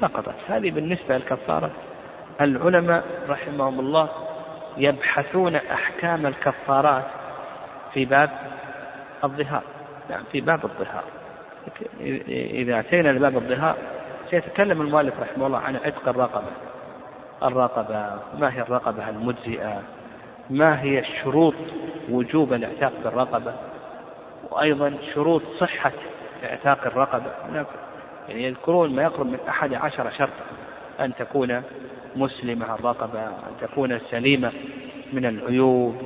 سقطت. 0.00 0.34
هذه 0.48 0.70
بالنسبة 0.70 1.16
للكفارة. 1.16 1.70
العلماء 2.40 3.04
رحمهم 3.28 3.80
الله 3.80 4.08
يبحثون 4.76 5.56
أحكام 5.56 6.26
الكفارات 6.26 7.04
في 7.94 8.04
باب 8.04 8.30
الظهار. 9.24 9.62
نعم 10.10 10.22
في 10.32 10.40
باب 10.40 10.64
الظهار. 10.64 11.04
إذا 12.30 12.80
أتينا 12.80 13.08
لباب 13.08 13.36
الظهار 13.36 13.76
سيتكلم 14.30 14.80
المؤلف 14.82 15.14
رحمه 15.20 15.46
الله 15.46 15.58
عن 15.58 15.76
عتق 15.76 16.08
الرقبة. 16.08 16.50
الرقبة 17.42 18.20
ما 18.38 18.54
هي 18.54 18.60
الرقبة 18.60 19.08
المجزئة؟ 19.08 19.82
ما 20.50 20.82
هي 20.82 20.98
الشروط 20.98 21.54
وجوب 22.08 22.52
الاعتاق 22.52 22.92
بالرقبة؟ 23.04 23.52
وأيضا 24.50 24.94
شروط 25.14 25.42
صحة 25.58 25.92
إعتاق 26.44 26.86
الرقبة. 26.86 27.32
يعني 28.28 28.44
يذكرون 28.44 28.94
ما 28.96 29.02
يقرب 29.02 29.26
من 29.26 29.38
أحد 29.48 29.74
عشر 29.74 30.10
شرطا. 30.10 30.44
أن 31.00 31.14
تكون 31.14 31.62
مسلمة 32.16 32.74
الرقبة 32.74 33.26
أن 33.26 33.52
تكون 33.60 33.98
سليمة 33.98 34.52
من 35.12 35.26
العيوب 35.26 36.02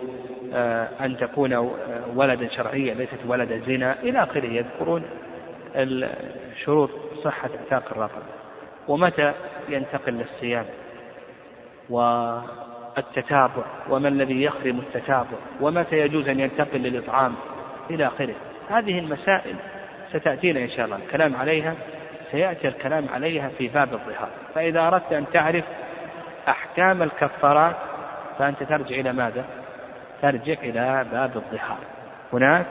آه، 0.54 0.88
أن 1.00 1.16
تكون 1.16 1.54
ولدا 2.14 2.48
شرعيا 2.48 2.94
ليست 2.94 3.18
ولد 3.26 3.62
زنا. 3.66 4.02
إلى 4.02 4.22
آخره 4.22 4.46
يذكرون 4.46 5.02
شروط 6.64 6.90
صحة 7.24 7.50
إعتاق 7.58 7.92
الرقبة. 7.92 8.22
ومتى 8.88 9.32
ينتقل 9.68 10.12
للصيام؟ 10.12 10.66
والتتابع 11.90 13.64
وما 13.90 14.08
الذي 14.08 14.42
يخرم 14.42 14.78
التتابع؟ 14.78 15.38
ومتى 15.60 15.98
يجوز 15.98 16.28
أن 16.28 16.40
ينتقل 16.40 16.78
للإطعام؟ 16.78 17.34
إلى 17.94 18.06
آخره. 18.06 18.34
هذه 18.70 18.98
المسائل 18.98 19.56
ستأتينا 20.10 20.60
إن 20.60 20.68
شاء 20.68 20.84
الله. 20.84 20.96
الكلام 20.96 21.36
عليها 21.36 21.74
سيأتي 22.30 22.68
الكلام 22.68 23.08
عليها 23.08 23.48
في 23.48 23.68
باب 23.68 23.92
الظهار. 23.92 24.28
فإذا 24.54 24.86
أردت 24.86 25.12
أن 25.12 25.26
تعرف 25.32 25.64
أحكام 26.48 27.02
الكفارات 27.02 27.76
فأنت 28.38 28.62
ترجع 28.62 28.96
إلى 28.96 29.12
ماذا؟ 29.12 29.44
ترجع 30.22 30.52
إلى 30.62 31.06
باب 31.12 31.36
الظهار. 31.36 31.78
هناك 32.32 32.66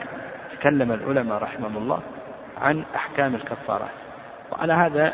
تكلم 0.52 0.92
العلماء 0.92 1.38
رحمهم 1.38 1.76
الله 1.76 2.02
عن 2.58 2.84
أحكام 2.94 3.34
الكفارات. 3.34 3.90
وعلى 4.52 4.72
هذا 4.72 5.12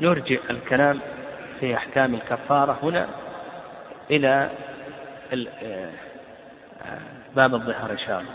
نرجع 0.00 0.36
الكلام 0.50 1.00
في 1.60 1.76
أحكام 1.76 2.14
الكفارة 2.14 2.78
هنا 2.82 3.08
إلى 4.10 4.50
باب 7.36 7.54
الظهر 7.54 7.90
إن 7.90 7.98
شاء 7.98 8.20
الله. 8.20 8.32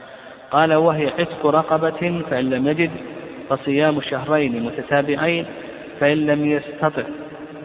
قال 0.52 0.74
وهي 0.74 1.08
عتق 1.08 1.46
رقبة 1.46 2.24
فإن 2.30 2.50
لم 2.50 2.68
يجد 2.68 2.92
فصيام 3.50 4.02
شهرين 4.02 4.64
متتابعين 4.64 5.46
فإن 6.00 6.26
لم 6.26 6.46
يستطع 6.46 7.04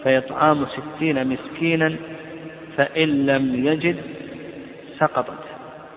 فإطعام 0.05 0.67
ستين 0.67 1.29
مسكينا 1.29 1.97
فإن 2.77 3.27
لم 3.27 3.67
يجد 3.67 3.97
سقطت. 4.99 5.39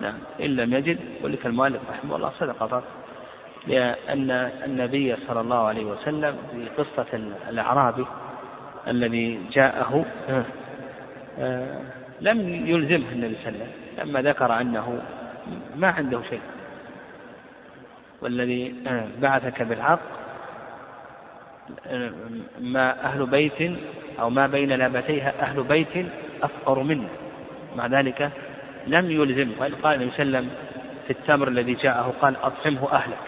نعم 0.02 0.18
إن 0.42 0.56
لم 0.56 0.74
يجد 0.74 1.00
ولك 1.24 1.46
المؤلف 1.46 1.82
رحمه 1.90 2.16
الله 2.16 2.32
سقطت 2.40 2.84
لأن 3.68 4.32
النبي 4.66 5.16
صلى 5.28 5.42
الله 5.42 5.68
عليه 5.68 5.86
وسلم 5.86 6.36
في 6.52 6.84
قصة 6.84 7.20
الأعرابي 7.50 8.06
الذي 8.88 9.40
جاءه 9.52 10.06
آه، 11.40 11.82
لم 12.22 12.68
يلزمه 12.68 13.12
النبي 13.12 13.36
صلى 13.36 13.48
الله 13.50 13.66
عليه 13.66 13.72
وسلم 14.04 14.10
لما 14.10 14.22
ذكر 14.22 14.62
أنه 14.62 15.02
ما 15.76 15.88
عنده 15.88 16.22
شيء. 16.30 16.42
والذي 18.22 18.76
آه، 18.88 19.08
بعثك 19.22 19.62
بالحق 19.62 20.00
ما 22.60 23.04
أهل 23.06 23.26
بيت 23.26 23.80
أو 24.20 24.30
ما 24.30 24.48
بين 24.48 24.70
لابتيها 24.70 25.34
أهل 25.42 25.64
بيت 25.64 26.06
أفقر 26.44 26.84
منه. 26.84 27.10
مع 27.76 27.88
ذلك 27.88 28.32
لم 28.88 29.12
يلزمه 29.12 29.54
وإن 29.60 29.76
قال 29.76 29.96
النبي 29.96 30.12
صلى 30.12 30.24
الله 30.24 30.38
عليه 30.38 30.48
وسلم 30.48 30.50
في 31.08 31.14
التمر 31.14 31.48
الذي 31.48 31.74
جاءه 31.74 32.14
قال 32.22 32.36
أطعمه 32.36 32.92
أهلك 32.92 33.20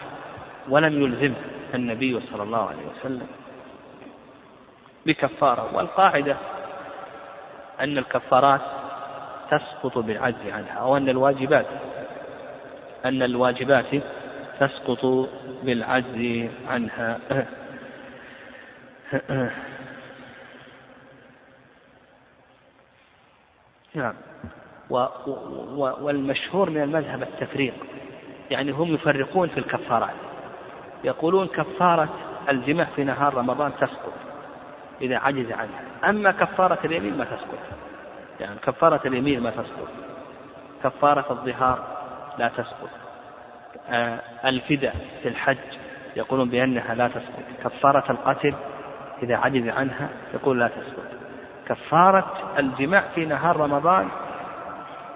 ولم 0.68 1.02
يلزمه 1.02 1.36
النبي 1.74 2.20
صلى 2.20 2.42
الله 2.42 2.68
عليه 2.68 2.86
وسلم 2.86 3.26
بكفارة. 5.06 5.76
والقاعدة 5.76 6.36
أن 7.80 7.98
الكفارات 7.98 8.60
تسقط 9.50 9.98
بالعجز 9.98 10.46
عنها 10.46 10.72
أو 10.72 10.96
أن 10.96 11.08
الواجبات 11.08 11.66
أن 13.04 13.22
الواجبات 13.22 14.02
تسقط 14.62 15.28
بالعجز 15.62 16.50
عنها. 16.68 17.20
نعم. 23.94 24.14
والمشهور 26.00 26.70
من 26.70 26.82
المذهب 26.82 27.22
التفريق. 27.22 27.74
يعني 28.50 28.70
هم 28.70 28.94
يفرقون 28.94 29.48
في 29.48 29.58
الكفارات. 29.58 30.14
يقولون 31.04 31.46
كفارة 31.46 32.08
الجماع 32.48 32.86
في 32.96 33.04
نهار 33.04 33.34
رمضان 33.34 33.72
تسقط 33.80 34.12
إذا 35.00 35.16
عجز 35.16 35.52
عنها. 35.52 35.82
أما 36.04 36.30
كفارة 36.30 36.78
اليمين 36.84 37.18
ما 37.18 37.24
تسقط. 37.24 37.58
يعني 38.40 38.58
كفارة 38.58 39.08
اليمين 39.08 39.40
ما 39.40 39.50
تسقط. 39.50 39.88
كفارة 40.84 41.32
الظهار 41.32 41.86
لا 42.38 42.48
تسقط. 42.48 43.01
الفداء 44.44 44.96
في 45.22 45.28
الحج. 45.28 45.56
يقولون 46.16 46.48
بأنها 46.48 46.94
لا 46.94 47.08
تسقط. 47.08 47.42
كفارة 47.64 48.12
القتل 48.12 48.54
إذا 49.22 49.36
عجز 49.36 49.68
عنها 49.68 50.08
يقول 50.34 50.60
لا 50.60 50.68
تسقط. 50.68 51.06
كفارة 51.68 52.54
الجماع 52.58 53.00
في 53.14 53.26
نهار 53.26 53.56
رمضان 53.56 54.08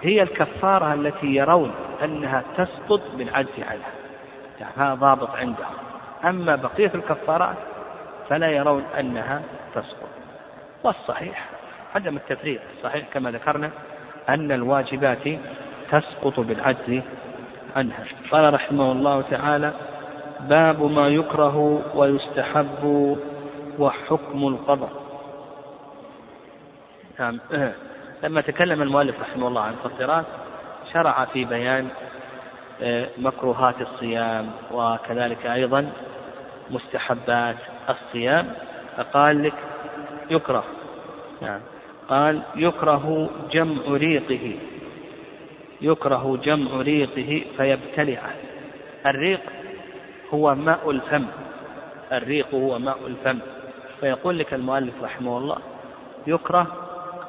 هي 0.01 0.21
الكفارة 0.21 0.93
التي 0.93 1.27
يرون 1.27 1.71
أنها 2.03 2.43
تسقط 2.57 3.01
بالعجز 3.17 3.59
عنها. 3.59 3.91
يعني 4.59 4.73
هذا 4.77 4.93
ضابط 4.93 5.35
عندهم. 5.35 5.75
أما 6.25 6.55
بقية 6.55 6.91
الكفارات 6.95 7.57
فلا 8.29 8.47
يرون 8.47 8.83
أنها 8.99 9.41
تسقط. 9.75 10.09
والصحيح 10.83 11.45
عدم 11.95 12.17
التفريق 12.17 12.61
الصحيح 12.77 13.05
كما 13.13 13.31
ذكرنا 13.31 13.69
أن 14.29 14.51
الواجبات 14.51 15.27
تسقط 15.91 16.39
بالعجز 16.39 17.01
عنها. 17.75 18.03
قال 18.31 18.53
رحمه 18.53 18.91
الله 18.91 19.21
تعالى 19.21 19.73
باب 20.49 20.83
ما 20.83 21.07
يكره 21.07 21.81
ويستحب 21.95 23.17
وحكم 23.79 24.47
القضاء 24.47 24.91
نعم. 27.19 27.39
لما 28.23 28.41
تكلم 28.41 28.81
المؤلف 28.81 29.21
رحمه 29.21 29.47
الله 29.47 29.61
عن 29.61 29.73
الفطرات 29.73 30.25
شرع 30.93 31.25
في 31.25 31.45
بيان 31.45 31.87
آه، 32.81 33.07
مكروهات 33.17 33.81
الصيام 33.81 34.51
وكذلك 34.71 35.45
أيضا 35.45 35.89
مستحبات 36.69 37.55
الصيام. 37.89 38.53
فقال 38.97 39.43
لك 39.43 39.53
يكره. 40.29 40.63
نعم. 41.41 41.59
قال 42.09 42.41
يكره 42.55 43.29
جمع 43.51 43.81
ريقه. 43.87 44.59
يكره 45.81 46.39
جمع 46.43 46.81
ريقه 46.81 47.43
فيبتلعه. 47.57 48.31
الريق 49.05 49.41
هو 50.33 50.55
ماء 50.55 50.91
الفم. 50.91 51.25
الريق 52.11 52.55
هو 52.55 52.79
ماء 52.79 52.97
الفم. 53.07 53.39
فيقول 53.99 54.39
لك 54.39 54.53
المؤلف 54.53 55.03
رحمه 55.03 55.37
الله 55.37 55.57
يكره 56.27 56.67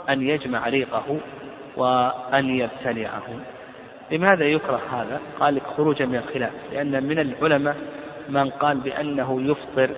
أن 0.09 0.29
يجمع 0.29 0.69
ريقه 0.69 1.19
وأن 1.77 2.47
يبتلعه. 2.55 3.23
لماذا 4.11 4.45
يكره 4.45 4.81
هذا؟ 4.93 5.21
قال 5.41 5.55
لك 5.55 5.63
خروجا 5.77 6.07
من 6.07 6.17
الخلاف 6.17 6.53
لأن 6.73 7.05
من 7.05 7.19
العلماء 7.19 7.77
من 8.29 8.51
قال 8.51 8.77
بأنه 8.77 9.43
يفطر 9.43 9.91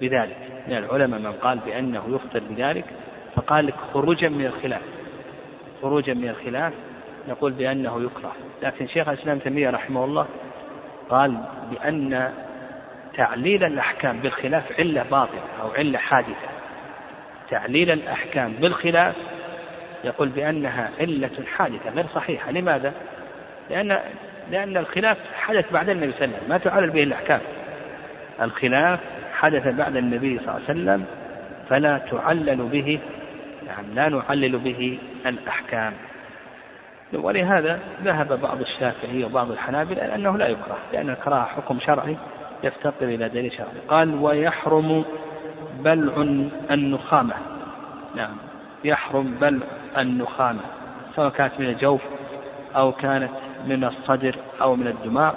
بذلك. 0.00 0.36
من 0.68 0.76
العلماء 0.76 1.20
من 1.20 1.32
قال 1.32 1.58
بأنه 1.58 2.04
يفطر 2.08 2.42
بذلك 2.50 2.84
فقال 3.34 3.66
لك 3.66 3.74
خروجا 3.94 4.28
من 4.28 4.46
الخلاف. 4.46 4.82
خروجا 5.82 6.14
من 6.14 6.28
الخلاف 6.28 6.72
نقول 7.28 7.52
بأنه 7.52 8.02
يكره. 8.02 8.32
لكن 8.62 8.86
شيخ 8.86 9.08
الإسلام 9.08 9.38
تيمية 9.38 9.70
رحمه 9.70 10.04
الله 10.04 10.26
قال 11.10 11.36
بأن 11.70 12.32
تعليل 13.14 13.64
الأحكام 13.64 14.18
بالخلاف 14.18 14.80
علة 14.80 15.02
باطلة 15.02 15.40
أو 15.62 15.70
علة 15.70 15.98
حادثة. 15.98 16.48
تعليل 17.50 17.90
الأحكام 17.90 18.52
بالخلاف 18.52 19.14
يقول 20.04 20.28
بأنها 20.28 20.90
علة 21.00 21.30
حادثة 21.56 21.90
غير 21.90 22.06
صحيحة. 22.14 22.50
لماذا؟ 22.50 22.92
لأن 23.70 23.98
لأن 24.50 24.76
الخلاف 24.76 25.18
حدث 25.34 25.72
بعد 25.72 25.88
النبي 25.88 26.12
صلى 26.12 26.24
الله 26.24 26.36
عليه 26.36 26.40
وسلم. 26.40 26.50
ما 26.50 26.58
تعلل 26.58 26.90
به 26.90 27.02
الأحكام. 27.02 27.40
الخلاف 28.42 29.00
حدث 29.34 29.68
بعد 29.68 29.96
النبي 29.96 30.38
صلى 30.38 30.48
الله 30.48 30.60
عليه 30.68 30.80
وسلم 30.80 31.04
فلا 31.68 31.98
تعلل 31.98 32.56
به 32.56 32.98
يعني 33.66 33.86
لا 33.94 34.08
نعلل 34.08 34.58
به 34.58 34.98
الأحكام. 35.26 35.92
ولهذا 37.14 37.80
ذهب 38.02 38.40
بعض 38.40 38.60
الشافعية 38.60 39.24
وبعض 39.24 39.50
الحنابلة 39.50 40.14
أنه 40.14 40.38
لا 40.38 40.48
يكره 40.48 40.78
لأن 40.92 41.10
الكراهة 41.10 41.44
حكم 41.44 41.78
شرعي 41.80 42.16
يفتقر 42.64 43.06
إلى 43.06 43.28
دليل 43.28 43.52
شرعي. 43.52 43.78
قال 43.88 44.14
ويحرم 44.14 45.04
بلع 45.80 46.12
النخامة. 46.70 47.34
نعم. 48.14 48.36
يحرم 48.84 49.34
بلع 49.40 49.66
النخامة 49.98 50.60
سواء 51.16 51.28
كانت 51.28 51.60
من 51.60 51.66
الجوف 51.66 52.02
أو 52.76 52.92
كانت 52.92 53.30
من 53.66 53.84
الصدر 53.84 54.36
أو 54.62 54.76
من 54.76 54.86
الدماغ 54.86 55.34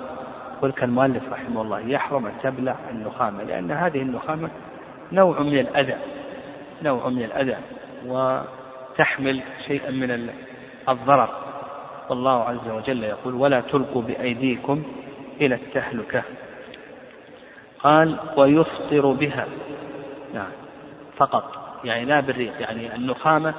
يقول 0.57 0.71
كالمؤلف 0.71 1.23
رحمه 1.31 1.61
الله 1.61 1.79
يحرم 1.79 2.25
أن 2.25 2.33
تبلع 2.43 2.75
النخامة 2.91 3.43
لأن 3.43 3.71
هذه 3.71 4.01
النخامة 4.01 4.49
نوع 5.11 5.41
من 5.41 5.59
الأذى 5.59 5.95
نوع 6.83 7.09
من 7.09 7.23
الأذى 7.23 7.55
وتحمل 8.05 9.41
شيئا 9.67 9.91
من 9.91 10.29
الضرر. 10.89 11.44
والله 12.09 12.43
عز 12.43 12.69
وجل 12.69 13.03
يقول 13.03 13.33
ولا 13.33 13.61
تلقوا 13.61 14.01
بأيديكم 14.01 14.83
إلى 15.41 15.55
التهلكة. 15.55 16.23
قال 17.79 18.17
ويفطر 18.37 19.11
بها. 19.11 19.45
نعم. 20.33 20.51
فقط. 21.17 21.51
يعني 21.83 22.05
لا 22.05 22.19
بالريق. 22.19 22.61
يعني 22.61 22.95
النخامة 22.95 23.53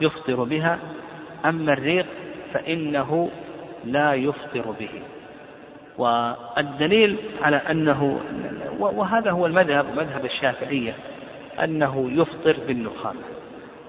يفطر 0.00 0.44
بها. 0.44 0.78
أما 1.44 1.72
الريق 1.72 2.06
فإنه 2.52 3.30
لا 3.84 4.14
يفطر 4.14 4.70
به. 4.80 5.02
والدليل 5.98 7.16
على 7.42 7.56
أنه 7.56 8.20
وهذا 8.78 9.30
هو 9.30 9.46
المذهب 9.46 9.86
مذهب 9.96 10.24
الشافعية 10.24 10.94
أنه 11.64 12.10
يفطر 12.12 12.56
بالنخامة. 12.68 13.20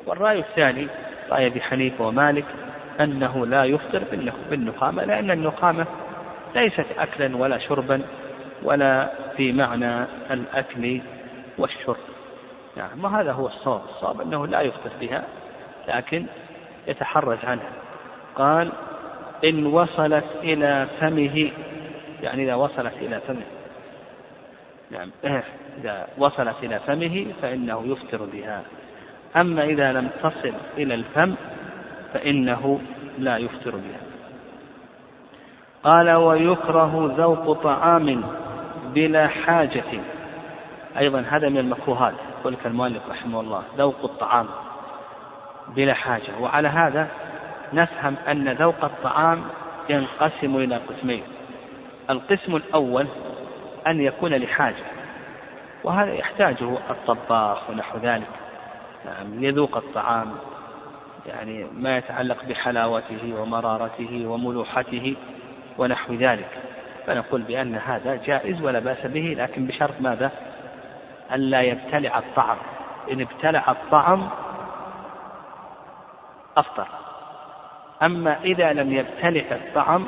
والرأي 0.06 0.40
الثاني 0.40 0.88
رأي 1.30 1.48
أبي 1.48 1.62
حنيفة 1.62 2.08
ومالك 2.08 2.46
أنه 3.02 3.46
لا 3.46 3.64
يفطر 3.64 4.04
بالنخامة 4.50 5.04
لأن 5.04 5.32
النخامة 5.32 5.86
ليست 6.56 6.86
أكلا 6.98 7.38
ولا 7.38 7.58
شربا 7.58 8.02
ولا 8.64 9.12
في 9.38 9.54
معنى 9.54 10.04
الأكل 10.32 11.02
والشرب. 11.58 11.98
نعم 12.78 13.04
وهذا 13.04 13.32
هو 13.32 13.48
الصواب. 13.48 13.82
الصواب 13.90 14.22
أنه 14.22 14.48
لا 14.48 14.62
يفطر 14.62 14.90
بها 15.02 15.24
لكن 15.88 16.26
يتحرز 16.88 17.46
عنها. 17.46 17.72
قال 18.36 18.72
إن 19.46 19.66
وصلت 19.66 20.26
إلى 20.44 20.88
فمه 21.00 21.52
يعني 22.24 22.44
إذا 22.44 22.56
وصلت 22.56 22.94
إلى 23.02 23.22
فمه. 23.28 23.46
نعم 24.92 25.12
إذا 25.80 26.08
وصلت 26.18 26.56
إلى 26.64 26.80
فمه 26.80 27.26
فإنه 27.42 27.84
يفطر 27.86 28.26
بها. 28.26 28.64
أما 29.36 29.64
إذا 29.64 29.92
لم 29.92 30.10
تصل 30.24 30.54
إلى 30.78 30.94
الفم 30.94 31.36
فإنه 32.14 32.80
لا 33.18 33.38
يفطر 33.38 33.72
بها. 33.72 34.00
قال 35.84 36.12
ويكره 36.12 37.14
ذوق 37.18 37.64
طعام 37.64 38.24
بلا 38.94 39.28
حاجة. 39.28 40.02
أيضا 40.98 41.20
هذا 41.20 41.50
من 41.50 41.58
المكروهات 41.58 42.14
يقول 42.40 42.54
لك 42.54 42.66
المؤلف 42.66 43.10
رحمه 43.10 43.40
الله 43.40 43.64
ذوق 43.78 44.04
الطعام 44.04 44.48
بلا 45.76 45.94
حاجة. 45.94 46.40
وعلى 46.40 46.68
هذا 46.68 47.08
نفهم 47.74 48.16
أن 48.28 48.50
ذوق 48.50 48.84
الطعام 48.84 49.42
ينقسم 49.90 50.56
إلى 50.56 50.76
قسمين. 50.76 51.24
القسم 52.10 52.56
الأول 52.56 53.08
أن 53.88 54.02
يكون 54.02 54.34
لحاجة 54.34 54.86
وهذا 55.84 56.14
يحتاجه 56.14 56.78
الطباخ 56.90 57.70
ونحو 57.70 57.98
ذلك. 57.98 58.30
يعني 59.06 59.46
يذوق 59.46 59.78
الطعام. 59.78 60.32
يعني 61.28 61.68
ما 61.74 61.98
يتعلق 61.98 62.46
بحلاوته 62.46 63.34
ومرارته 63.42 64.28
وملوحته 64.28 65.16
ونحو 65.78 66.14
ذلك. 66.14 66.50
فنقول 67.08 67.42
بأن 67.42 67.76
هذا 67.76 68.16
جائز 68.16 68.62
ولا 68.62 68.80
بأس 68.80 69.06
به 69.06 69.36
لكن 69.38 69.66
بشرط 69.66 70.02
ماذا؟ 70.02 70.32
ألا 71.34 71.62
يبتلع 71.62 72.18
الطعم. 72.18 72.58
إن 73.12 73.22
ابتلع 73.22 73.72
الطعم 73.72 74.30
أفطر. 76.58 76.88
أما 78.04 78.38
إذا 78.44 78.74
لم 78.74 78.94
يبتلع 78.94 79.56
الطعم 79.56 80.06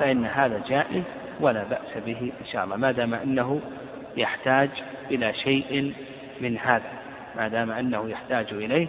فإن 0.00 0.26
هذا 0.26 0.62
جائز 0.68 1.02
ولا 1.40 1.64
بأس 1.64 2.04
به 2.06 2.32
إن 2.40 2.46
شاء 2.52 2.64
الله. 2.64 2.76
ما 2.76 2.92
دام 2.92 3.14
أنه 3.14 3.60
يحتاج 4.16 4.70
إلى 5.10 5.34
شيء 5.34 5.94
من 6.40 6.58
هذا 6.58 6.92
ما 7.36 7.48
دام 7.48 7.70
أنه 7.70 8.10
يحتاج 8.10 8.46
إليه 8.52 8.86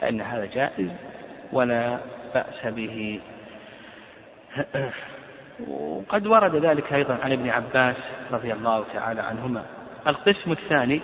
فإن 0.00 0.20
هذا 0.20 0.44
جائز 0.44 0.90
ولا 1.52 1.98
بأس 2.34 2.66
به. 2.66 3.20
وقد 5.68 6.26
ورد 6.26 6.56
ذلك 6.56 6.92
أيضا 6.92 7.14
عن 7.14 7.32
ابن 7.32 7.48
عباس 7.48 7.96
رضي 8.32 8.52
الله 8.52 8.84
تعالى 8.92 9.20
عنهما. 9.20 9.64
القسم 10.06 10.52
الثاني 10.52 11.00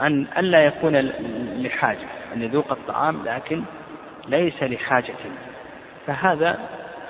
أن 0.00 0.26
ألا 0.38 0.64
يكون 0.64 0.96
لحاجة 1.62 2.06
أن 2.34 2.42
يذوق 2.42 2.72
الطعام 2.72 3.24
لكن 3.24 3.62
ليس 4.28 4.62
لحاجة. 4.62 5.14
فهذا 6.06 6.58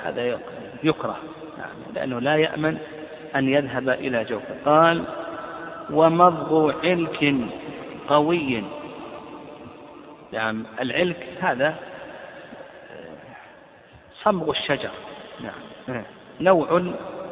هذا 0.05 0.39
يكره 0.83 1.17
نعم 1.59 1.95
لأنه 1.95 2.19
لا 2.19 2.37
يأمن 2.37 2.79
أن 3.37 3.49
يذهب 3.49 3.89
إلى 3.89 4.25
جوفه 4.25 4.55
قال 4.65 5.05
ومضغ 5.91 6.73
علك 6.85 7.35
قوي 8.09 8.65
نعم 10.33 10.67
العلك 10.81 11.29
هذا 11.41 11.79
صمغ 14.23 14.51
الشجر. 14.51 14.91
نعم 15.41 16.05
نوع 16.41 16.79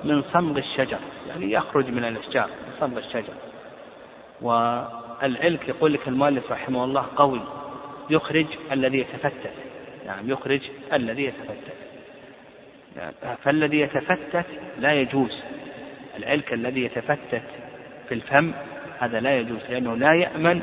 من 0.04 0.22
صمغ 0.22 0.58
الشجر 0.58 0.98
يعني 1.28 1.52
يخرج 1.52 1.88
من 1.90 2.04
الأشجار 2.04 2.50
صمغ 2.80 2.98
الشجر. 2.98 3.34
والعلك 4.40 5.68
يقول 5.68 5.92
لك 5.92 6.08
المؤلف 6.08 6.52
رحمه 6.52 6.84
الله 6.84 7.06
قوي 7.16 7.40
يخرج 8.10 8.46
الذي 8.72 8.98
يتفتت. 8.98 9.52
نعم 10.06 10.30
يخرج 10.30 10.60
الذي 10.92 11.24
يتفتت. 11.24 11.74
نعم 12.96 13.12
فالذي 13.42 13.80
يتفتت 13.80 14.46
لا 14.78 14.92
يجوز. 14.92 15.42
العلك 16.16 16.52
الذي 16.52 16.84
يتفتت 16.84 17.42
في 18.08 18.14
الفم 18.14 18.52
هذا 18.98 19.20
لا 19.20 19.38
يجوز 19.38 19.60
لأنه 19.70 19.94
لا 19.96 20.14
يأمن 20.14 20.62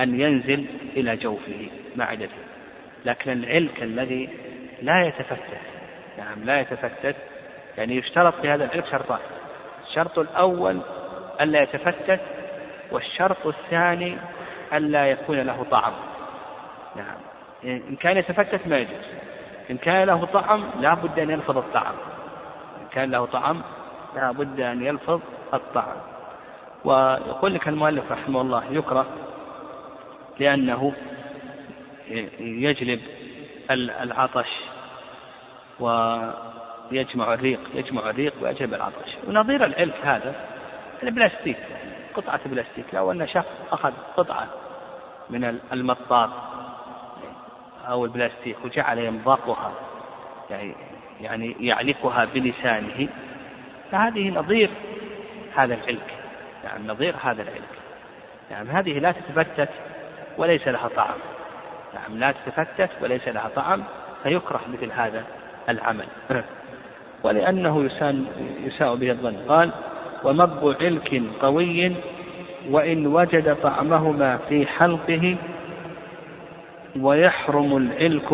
أن 0.00 0.20
ينزل 0.20 0.66
إلى 0.96 1.16
جوفه 1.16 1.70
معدته 1.96 2.36
لكن 3.04 3.32
العلك 3.32 3.82
الذي 3.82 4.28
لا 4.82 5.06
يتفتت 5.06 5.60
نعم 6.18 6.44
لا 6.44 6.60
يتفتت 6.60 7.16
يعني 7.78 7.96
يشترط 7.96 8.34
في 8.34 8.50
هذا 8.50 8.64
العلك 8.64 8.86
شرطان. 8.86 9.18
الشرط 9.88 10.18
الأول 10.18 10.80
ألا 11.40 11.62
يتفتت 11.62 12.20
والشرط 12.90 13.46
الثاني 13.46 14.16
ألا 14.72 15.06
يكون 15.06 15.38
له 15.38 15.66
طعم. 15.70 15.92
نعم 16.96 17.16
إن 17.64 17.96
كان 17.96 18.16
يتفتت 18.16 18.66
ما 18.66 18.78
يجوز. 18.78 19.06
إن 19.70 19.76
كان 19.76 20.06
له 20.06 20.24
طعم 20.24 20.64
لا 20.80 20.94
بد 20.94 21.18
أن 21.18 21.30
يلفظ 21.30 21.58
الطعم. 21.58 21.94
إن 22.82 22.88
كان 22.92 23.10
له 23.10 23.26
طعم 23.26 23.62
لا 24.16 24.32
بد 24.32 24.60
أن 24.60 24.86
يلفظ 24.86 25.20
الطعم. 25.54 25.96
ويقول 26.84 27.54
لك 27.54 27.68
المؤلف 27.68 28.12
رحمه 28.12 28.40
الله 28.40 28.64
يكره 28.70 29.06
لأنه 30.40 30.92
يجلب 32.40 33.00
العطش 33.70 34.48
ويجمع 35.80 37.34
الريق 37.34 37.60
يجمع 37.74 38.10
الريق 38.10 38.34
ويجلب 38.40 38.74
العطش. 38.74 39.16
ونظير 39.26 39.64
العلك 39.64 40.06
هذا 40.06 40.34
البلاستيك 41.02 41.56
قطعة 42.14 42.48
بلاستيك. 42.48 42.94
لو 42.94 43.12
أن 43.12 43.26
شخص 43.26 43.52
أخذ 43.72 43.92
قطعة 44.16 44.48
من 45.30 45.58
المطاط 45.72 46.30
أو 47.88 48.04
البلاستيك 48.04 48.56
وجعل 48.64 48.98
يمضغها 48.98 49.72
يعني 50.50 50.74
يعني 51.20 51.56
يعلقها 51.60 52.24
بلسانه 52.24 53.08
فهذه 53.92 54.30
نظير 54.30 54.70
هذا 55.54 55.74
العلك. 55.74 56.14
يعني 56.64 56.88
نظير 56.88 57.14
هذا 57.22 57.42
العلك. 57.42 57.78
يعني 58.50 58.70
هذه 58.70 58.98
لا 58.98 59.12
تتفتت 59.12 59.68
وليس 60.38 60.68
لها 60.68 60.88
طعم. 60.96 61.18
نعم 61.94 62.18
لا 62.18 62.34
تتفتت 62.46 62.90
وليس 63.02 63.28
لها 63.28 63.50
طعم 63.56 63.82
فيكره 64.22 64.60
مثل 64.72 64.92
هذا 64.92 65.24
العمل. 65.68 66.06
ولأنه 67.24 67.84
يساء 68.64 68.94
به 68.94 69.10
الظن. 69.10 69.36
قال 69.48 69.70
ومضغ 70.24 70.74
علك 70.84 71.22
قوي 71.40 71.96
وإن 72.70 73.06
وجد 73.06 73.56
طعمهما 73.62 74.36
في 74.36 74.66
حلقه 74.66 75.36
ويحرم 77.00 77.76
العلك 77.76 78.32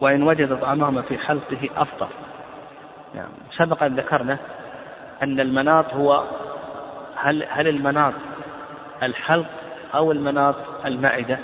وإن 0.00 0.22
وجد 0.22 0.60
طعمهما 0.60 1.02
في 1.02 1.18
حلقه 1.18 1.68
أفطر 1.76 2.08
نعم 3.14 3.28
سبق 3.50 3.82
أن 3.82 3.96
ذكرنا 3.96 4.38
أن 5.22 5.40
المناط 5.40 5.94
هو 5.94 6.24
هل 7.16 7.44
هل 7.48 7.68
المناط 7.68 8.14
الحلق 9.02 9.46
أو 9.94 10.12
المناط 10.12 10.56
المعدة. 10.86 11.38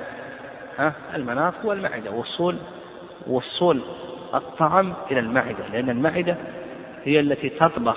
ها؟ 0.78 0.92
المناط 1.14 1.55
هو 1.64 1.72
المعدة 1.72 2.11
وصول 2.11 2.57
وصول 3.26 3.80
الطعم 4.34 4.92
إلى 5.11 5.20
المعدة 5.20 5.68
لأن 5.72 5.90
المعدة 5.90 6.36
هي 7.05 7.20
التي 7.20 7.48
تطبخ 7.48 7.96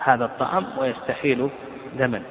هذا 0.00 0.24
الطعام 0.24 0.66
ويستحيل 0.78 1.50
دما. 1.98 2.22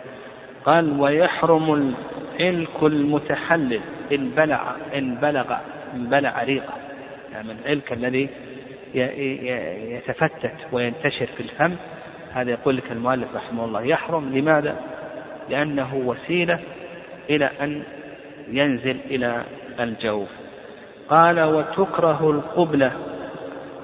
قال 0.66 1.00
ويحرم 1.00 1.94
العلك 2.40 2.84
المتحلل 2.84 3.82
إن 4.12 4.30
بلع 4.30 4.76
إن 4.96 5.16
بلغ 5.16 5.56
إن 5.94 6.10
بلع 6.10 6.44
ريقه. 6.44 6.74
يعني 7.34 7.52
العلك 7.52 7.94
الذي 7.94 8.30
يتفتت 8.94 10.54
وينتشر 10.72 11.26
في 11.26 11.40
الفم 11.40 11.76
هذا 12.34 12.52
يقول 12.52 12.78
لك 12.78 12.92
المؤلف 12.92 13.36
رحمه 13.36 13.66
الله. 13.66 13.82
يحرم 13.82 14.30
لماذا؟ 14.38 14.78
لأنه 15.50 15.96
وسيلة 15.96 16.60
إلى 17.30 17.46
أن 17.62 17.84
ينزل 18.48 18.98
إلى 19.06 19.44
الجوف 19.80 20.30
قال 21.10 21.42
وتكره 21.42 22.32
القبلة 22.32 22.92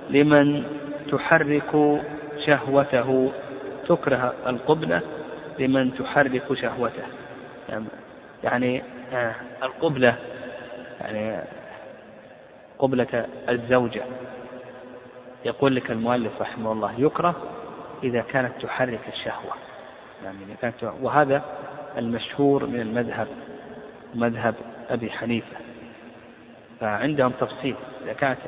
لمن 0.10 0.64
تحرك 1.12 2.02
شهوته. 2.46 3.32
تكره 3.88 4.34
القبلة 4.48 5.02
لمن 5.60 5.94
تحرك 5.94 6.54
شهوته. 6.54 7.04
يعني 8.44 8.84
آه، 9.14 9.36
القبلة 9.64 10.16
يعني 11.02 11.44
قبلة 12.80 13.26
الزوجة. 13.50 14.04
يقول 15.46 15.76
لك 15.76 15.92
المؤلف 15.92 16.42
رحمه 16.42 16.72
الله 16.72 16.94
يكره 16.98 17.36
إذا 18.04 18.22
كانت 18.22 18.62
تحرك 18.62 19.02
الشهوة. 19.14 19.54
يعني 20.24 20.56
كانت 20.62 20.94
وهذا 21.02 21.44
المشهور 21.98 22.66
من 22.66 22.80
المذهب 22.80 23.28
مذهب 24.16 24.56
أبي 24.90 25.12
حنيفة. 25.12 25.58
فعندهم 26.80 27.32
تفصيل. 27.32 27.76
إذا 28.04 28.14
كانت 28.14 28.40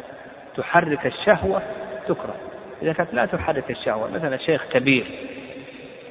تحرك 0.56 1.06
الشهوة 1.06 1.62
تكره. 2.08 2.36
إذا 2.82 2.94
كانت 2.94 3.14
لا 3.14 3.26
تحرك 3.26 3.72
الشهوة 3.72 4.12
مثلا 4.12 4.38
شيخ 4.38 4.66
كبير 4.72 5.06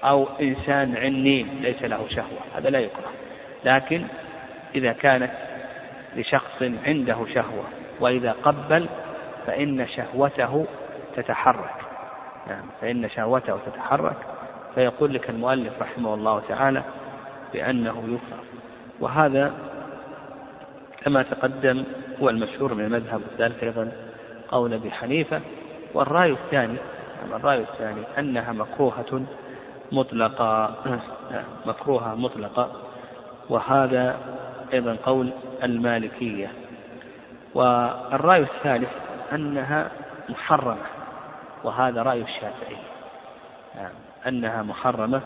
أو 0.05 0.29
إنسان 0.41 0.97
عنين 0.97 1.49
ليس 1.61 1.83
له 1.83 2.09
شهوة 2.09 2.41
هذا 2.57 2.71
لا 2.71 2.79
يكره. 2.79 3.11
لكن 3.65 4.05
إذا 4.75 4.93
كانت 4.93 5.33
لشخص 6.17 6.62
عنده 6.87 7.27
شهوة 7.35 7.65
وإذا 8.01 8.33
قبل 8.33 8.89
فإن 9.47 9.87
شهوته 9.87 10.67
تتحرك. 11.17 11.75
نعم 12.49 12.65
فإن 12.81 13.09
شهوته 13.09 13.59
تتحرك. 13.67 14.17
فيقول 14.75 15.14
لك 15.14 15.31
المؤلف 15.31 15.72
رحمه 15.83 16.14
الله 16.14 16.43
تعالى 16.49 16.83
بأنه 17.53 18.05
يكره. 18.07 18.43
وهذا 19.01 19.55
كما 21.03 21.22
تقدم 21.22 21.85
هو 22.20 22.31
المشهور 22.31 22.75
من 22.75 22.85
المذهب 22.85 23.20
وذلك 23.35 23.64
أيضا 23.64 23.93
قول 24.49 24.75
أبي 24.75 24.91
حنيفة. 24.91 25.41
والرأي 25.95 26.33
الثاني 26.33 26.77
الرأي 27.33 27.61
الثاني 27.61 28.03
أنها 28.18 28.53
مكروهة 28.53 29.22
مطلقة 29.93 30.75
مكروهة 31.66 32.14
مطلقة. 32.14 32.72
وهذا 33.49 34.18
أيضا 34.72 34.97
قول 35.05 35.31
المالكية. 35.62 36.53
والرأي 37.55 38.41
الثالث 38.41 38.91
أنها 39.33 39.91
محرمة. 40.29 40.87
وهذا 41.64 42.03
رأي 42.03 42.22
الشافعي. 42.22 42.77
يعني 43.75 44.04
أنها 44.29 44.62
محرمة 44.62 45.22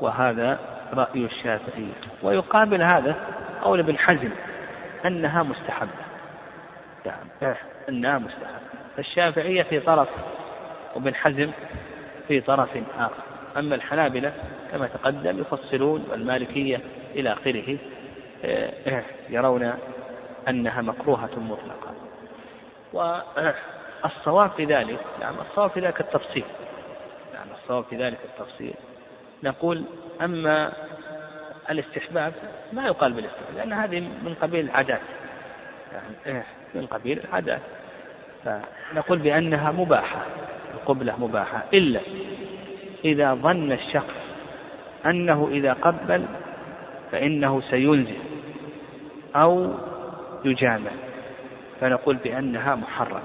وهذا 0.00 0.58
رأي 0.92 1.24
الشافعي. 1.24 1.88
ويقابل 2.22 2.82
هذا 2.82 3.16
قول 3.62 3.80
ابن 3.80 3.98
حزم 3.98 4.30
أنها 5.06 5.42
مستحبة. 5.42 5.90
يعني 7.06 7.56
أنها 7.88 8.18
مستحبة. 8.18 8.66
فالشافعية 8.96 9.62
في 9.62 9.80
طرف 9.80 10.08
وابن 10.94 11.14
حزم 11.14 11.50
في 12.28 12.40
طرف 12.40 12.68
آخر. 12.98 13.22
أما 13.56 13.74
الحنابلة 13.74 14.32
كما 14.72 14.86
تقدم 14.86 15.40
يفصلون 15.40 16.06
والمالكية 16.10 16.80
إلى 17.14 17.32
آخره 17.32 17.78
آه، 18.44 19.02
يرون 19.28 19.72
أنها 20.48 20.82
مكروهة 20.82 21.30
مطلقة. 21.36 21.94
والصواب 22.92 24.50
في 24.50 24.64
ذلك 24.64 24.98
نعم 25.20 25.34
الصواب 25.50 25.70
في 25.70 25.80
ذلك 25.80 26.00
التفصيل. 26.00 26.44
نعم 27.34 27.46
الصواب 27.62 27.84
في 27.84 27.96
ذلك 27.96 28.18
التفصيل. 28.24 28.74
نقول 29.42 29.82
أما 30.22 30.72
الاستحباب 31.70 32.32
ما 32.72 32.86
يقال 32.86 33.12
بالاستحباب 33.12 33.56
لأن 33.56 33.72
هذه 33.72 34.00
من 34.00 34.34
قبيل 34.42 34.64
العادات. 34.64 35.00
يعني 36.26 36.42
من 36.74 36.86
قبيل 36.86 37.20
العادات. 37.28 37.60
فنقول 38.44 39.18
بأنها 39.18 39.72
مباحة 39.72 40.22
القبلة 40.74 41.20
مباحة. 41.20 41.64
إلا 41.74 42.00
إذا 43.04 43.34
ظن 43.34 43.72
الشخص 43.72 44.14
أنه 45.06 45.48
إذا 45.52 45.72
قبل 45.72 46.26
فإنه 47.12 47.60
سينزل 47.60 48.18
أو 49.36 49.74
يجامع. 50.44 50.90
فنقول 51.80 52.16
بأنها 52.16 52.74
محرمة 52.74 53.20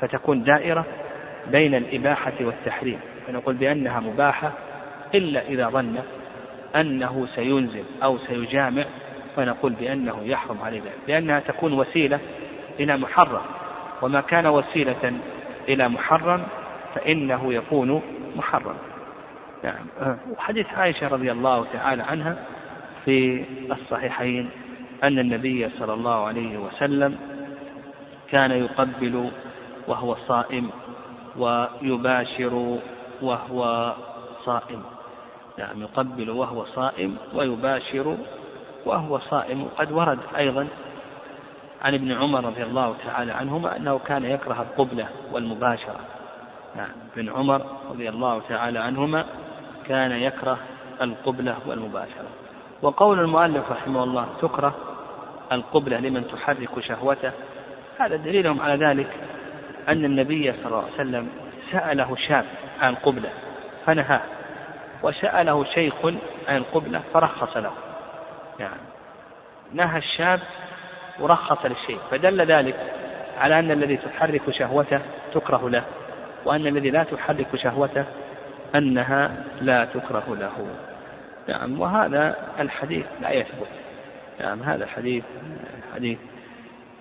فتكون 0.00 0.44
دائرة 0.44 0.84
بين 1.46 1.74
الإباحة 1.74 2.32
والتحريم. 2.40 3.00
فنقول 3.26 3.54
بأنها 3.54 4.00
مباحة 4.00 4.52
إلا 5.14 5.42
إذا 5.42 5.68
ظن 5.68 5.96
أنه 6.76 7.26
سينزل 7.34 7.84
أو 8.02 8.18
سيجامع 8.18 8.84
فنقول 9.36 9.72
بأنه 9.72 10.20
يحرم 10.24 10.58
عليه 10.62 10.80
ذلك. 10.80 10.98
لأنها 11.08 11.40
تكون 11.40 11.72
وسيلة 11.72 12.20
إلى 12.80 12.96
محرم. 12.96 13.42
وما 14.02 14.20
كان 14.20 14.46
وسيلة 14.46 15.12
إلى 15.68 15.88
محرم 15.88 16.42
فإنه 16.94 17.54
يكون 17.54 18.02
محرم. 18.36 18.76
نعم. 19.64 20.16
وحديث 20.38 20.66
عائشة 20.74 21.08
رضي 21.08 21.32
الله 21.32 21.66
تعالى 21.72 22.02
عنها 22.02 22.36
في 23.04 23.44
الصحيحين 23.72 24.50
أن 25.04 25.18
النبي 25.18 25.68
صلى 25.68 25.94
الله 25.94 26.26
عليه 26.26 26.58
وسلم 26.58 27.16
كان 28.30 28.50
يقبل 28.50 29.30
وهو 29.88 30.14
صائم 30.14 30.70
ويباشر 31.36 32.78
وهو 33.22 33.92
صائم. 34.44 34.82
نعم 35.58 35.82
يقبل 35.82 36.30
وهو 36.30 36.64
صائم 36.64 37.16
ويباشر 37.34 38.16
وهو 38.86 39.18
صائم. 39.18 39.64
وقد 39.64 39.92
ورد 39.92 40.18
أيضا 40.36 40.68
عن 41.82 41.94
ابن 41.94 42.12
عمر 42.12 42.44
رضي 42.44 42.62
الله 42.62 42.94
تعالى 43.04 43.32
عنهما 43.32 43.76
أنه 43.76 43.98
كان 43.98 44.24
يكره 44.24 44.62
القبلة 44.62 45.08
والمباشرة. 45.32 46.00
نعم 46.76 46.92
ابن 47.16 47.28
عمر 47.28 47.62
رضي 47.90 48.08
الله 48.08 48.40
تعالى 48.48 48.78
عنهما 48.78 49.24
كان 49.86 50.12
يكره 50.12 50.58
القبلة 51.02 51.56
والمباشرة. 51.66 52.28
وقول 52.82 53.20
المؤلف 53.20 53.72
رحمه 53.72 54.04
الله 54.04 54.26
تكره 54.42 54.74
القبلة 55.52 56.00
لمن 56.00 56.26
تحرك 56.28 56.80
شهوته 56.80 57.32
هذا 57.98 58.16
دليلهم 58.16 58.60
على 58.60 58.86
ذلك 58.86 59.10
أن 59.88 60.04
النبي 60.04 60.52
صلى 60.52 60.66
الله 60.66 60.82
عليه 60.82 60.94
وسلم 60.94 61.28
سأله 61.72 62.16
شاب 62.16 62.44
عن 62.80 62.92
القبلة 62.92 63.28
فنهاه. 63.86 64.20
وسأله 65.02 65.64
شيخ 65.64 66.06
عن 66.48 66.56
القبلة 66.56 67.02
فرخص 67.14 67.56
له. 67.56 67.72
يعني 68.60 68.80
نهى 69.72 69.98
الشاب 69.98 70.40
ورخص 71.20 71.66
للشيخ 71.66 72.00
فدل 72.10 72.46
ذلك 72.46 72.76
على 73.38 73.58
أن 73.58 73.70
الذي 73.70 73.96
تحرك 73.96 74.50
شهوته 74.50 75.00
تكره 75.34 75.70
له 75.70 75.84
وأن 76.44 76.66
الذي 76.66 76.90
لا 76.90 77.04
تحرك 77.04 77.56
شهوته 77.56 78.04
أنها 78.74 79.44
لا 79.60 79.84
تكره 79.84 80.36
له. 80.40 80.66
نعم 81.48 81.80
وهذا 81.80 82.36
الحديث 82.60 83.06
لا 83.20 83.30
يثبت. 83.30 83.68
نعم 84.40 84.62
هذا 84.62 84.84
الحديث 84.84 85.24
حديث 85.94 86.18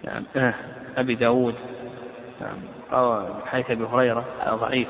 نعم 0.03 0.23
آه، 0.35 0.53
أبي 0.97 1.15
داود. 1.15 1.55
نعم. 2.41 2.74
أو 2.93 3.27
حديث 3.45 3.71
أبي 3.71 3.83
هريرة 3.83 4.25
ضعيف 4.49 4.87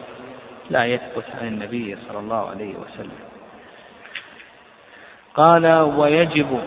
لا 0.69 0.85
يثبت 0.85 1.25
عن 1.41 1.47
النبي 1.47 1.97
صلى 2.07 2.19
الله 2.19 2.49
عليه 2.49 2.75
وسلم. 2.75 3.19
قال 5.33 5.67
ويجب 5.81 6.59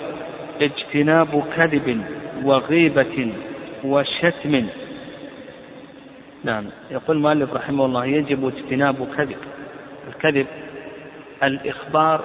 اجتناب 0.61 1.45
كذب 1.57 2.05
وغيبة 2.45 3.33
وشتم. 3.85 4.69
نعم. 6.45 6.67
يقول 6.91 7.17
المؤلف 7.17 7.55
رحمه 7.55 7.85
الله 7.85 8.07
يجب 8.07 8.47
اجتناب 8.47 9.15
كذب. 9.17 9.39
الكذب 10.09 10.47
الإخبار 11.43 12.25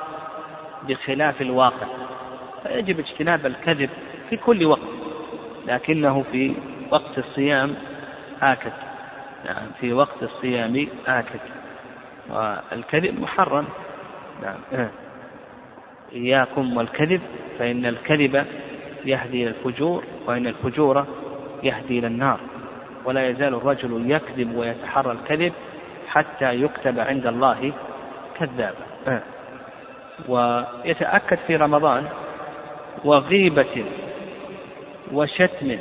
بخلاف 0.87 1.41
الواقع. 1.41 1.87
فيجب 2.63 2.99
اجتناب 2.99 3.45
الكذب 3.45 3.89
في 4.29 4.37
كل 4.37 4.65
وقت 4.65 4.79
لكنه 5.67 6.23
في 6.31 6.55
وقت 6.91 7.17
الصيام 7.17 7.75
آكد. 8.41 8.92
نعم 9.45 9.67
في 9.79 9.93
وقت 9.93 10.23
الصيام 10.23 10.87
آكد. 11.07 11.39
والكذب 12.29 13.19
محرم. 13.19 13.65
نعم. 14.41 14.89
إياكم 16.13 16.77
والكذب 16.77 17.21
فإن 17.59 17.85
الكذب 17.85 18.45
يهدي 19.05 19.43
إلى 19.43 19.49
الفجور 19.49 20.03
وإن 20.25 20.47
الفجور 20.47 21.05
يهدي 21.63 21.99
إلى 21.99 22.07
النار. 22.07 22.39
ولا 23.05 23.29
يزال 23.29 23.53
الرجل 23.53 24.11
يكذب 24.11 24.55
ويتحرى 24.55 25.11
الكذب 25.11 25.53
حتى 26.07 26.53
يكتب 26.53 26.99
عند 26.99 27.27
الله 27.27 27.73
كذابا. 28.39 29.21
ويتأكد 30.27 31.37
في 31.47 31.55
رمضان 31.55 32.05
وغيبة 33.05 33.85
وشتم. 35.13 35.77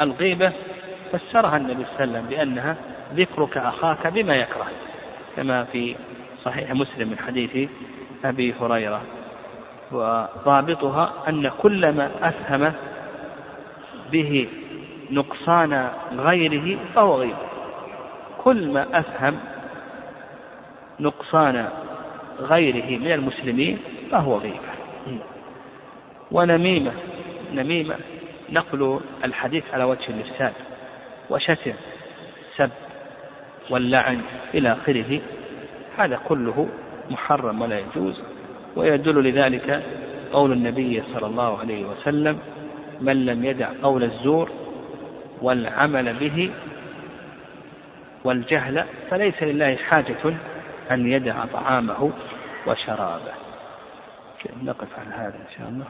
الغيبة 0.00 0.52
فسرها 1.12 1.56
النبي 1.56 1.84
صلى 1.84 1.84
الله 1.84 2.00
عليه 2.00 2.10
وسلم 2.10 2.26
بأنها 2.26 2.76
ذكرك 3.14 3.56
أخاك 3.56 4.06
بما 4.06 4.34
يكره 4.34 4.66
كما 5.36 5.64
في 5.64 5.96
صحيح 6.44 6.70
مسلم 6.70 7.08
من 7.08 7.18
حديث 7.18 7.70
أبي 8.24 8.54
هريرة. 8.60 9.02
وضابطها 9.92 11.12
أن 11.28 11.48
كل 11.48 11.92
ما 11.92 12.10
أفهم 12.22 12.72
به 14.12 14.48
نقصان 15.10 15.90
غيره 16.12 16.78
فهو 16.94 17.14
غيبة 17.14 17.46
كل 18.44 18.68
ما 18.72 18.98
أفهم 18.98 19.38
نقصان 21.00 21.68
غيره 22.40 22.98
من 22.98 23.12
المسلمين 23.12 23.78
فهو 24.10 24.38
غيبة 24.38 24.76
ونميمة 26.32 26.92
نميمة. 27.52 27.96
نقل 28.50 29.00
الحديث 29.24 29.64
على 29.74 29.84
وجه 29.84 30.10
الإفساد 30.10 30.52
وشتم 31.30 31.72
سب. 32.56 32.70
واللعن 33.70 34.20
إلى 34.54 34.72
آخره. 34.72 35.20
هذا 35.98 36.20
كله 36.28 36.68
محرم 37.10 37.62
ولا 37.62 37.78
يجوز 37.78 38.22
ويدل 38.76 39.22
لذلك 39.22 39.82
قول 40.32 40.52
النبي 40.52 41.02
صلى 41.14 41.26
الله 41.26 41.58
عليه 41.58 41.84
وسلم 41.84 42.38
من 43.00 43.26
لم 43.26 43.44
يدع 43.44 43.70
قول 43.82 44.04
الزور 44.04 44.50
والعمل 45.42 46.14
به 46.14 46.50
والجهل 48.24 48.84
فليس 49.10 49.42
لله 49.42 49.76
حاجة 49.76 50.34
أن 50.90 51.06
يدع 51.06 51.44
طعامه 51.44 52.10
وشرابه. 52.66 53.32
نقف 54.62 54.98
على 54.98 55.14
هذا 55.14 55.34
إن 55.34 55.58
شاء 55.58 55.68
الله. 55.68 55.86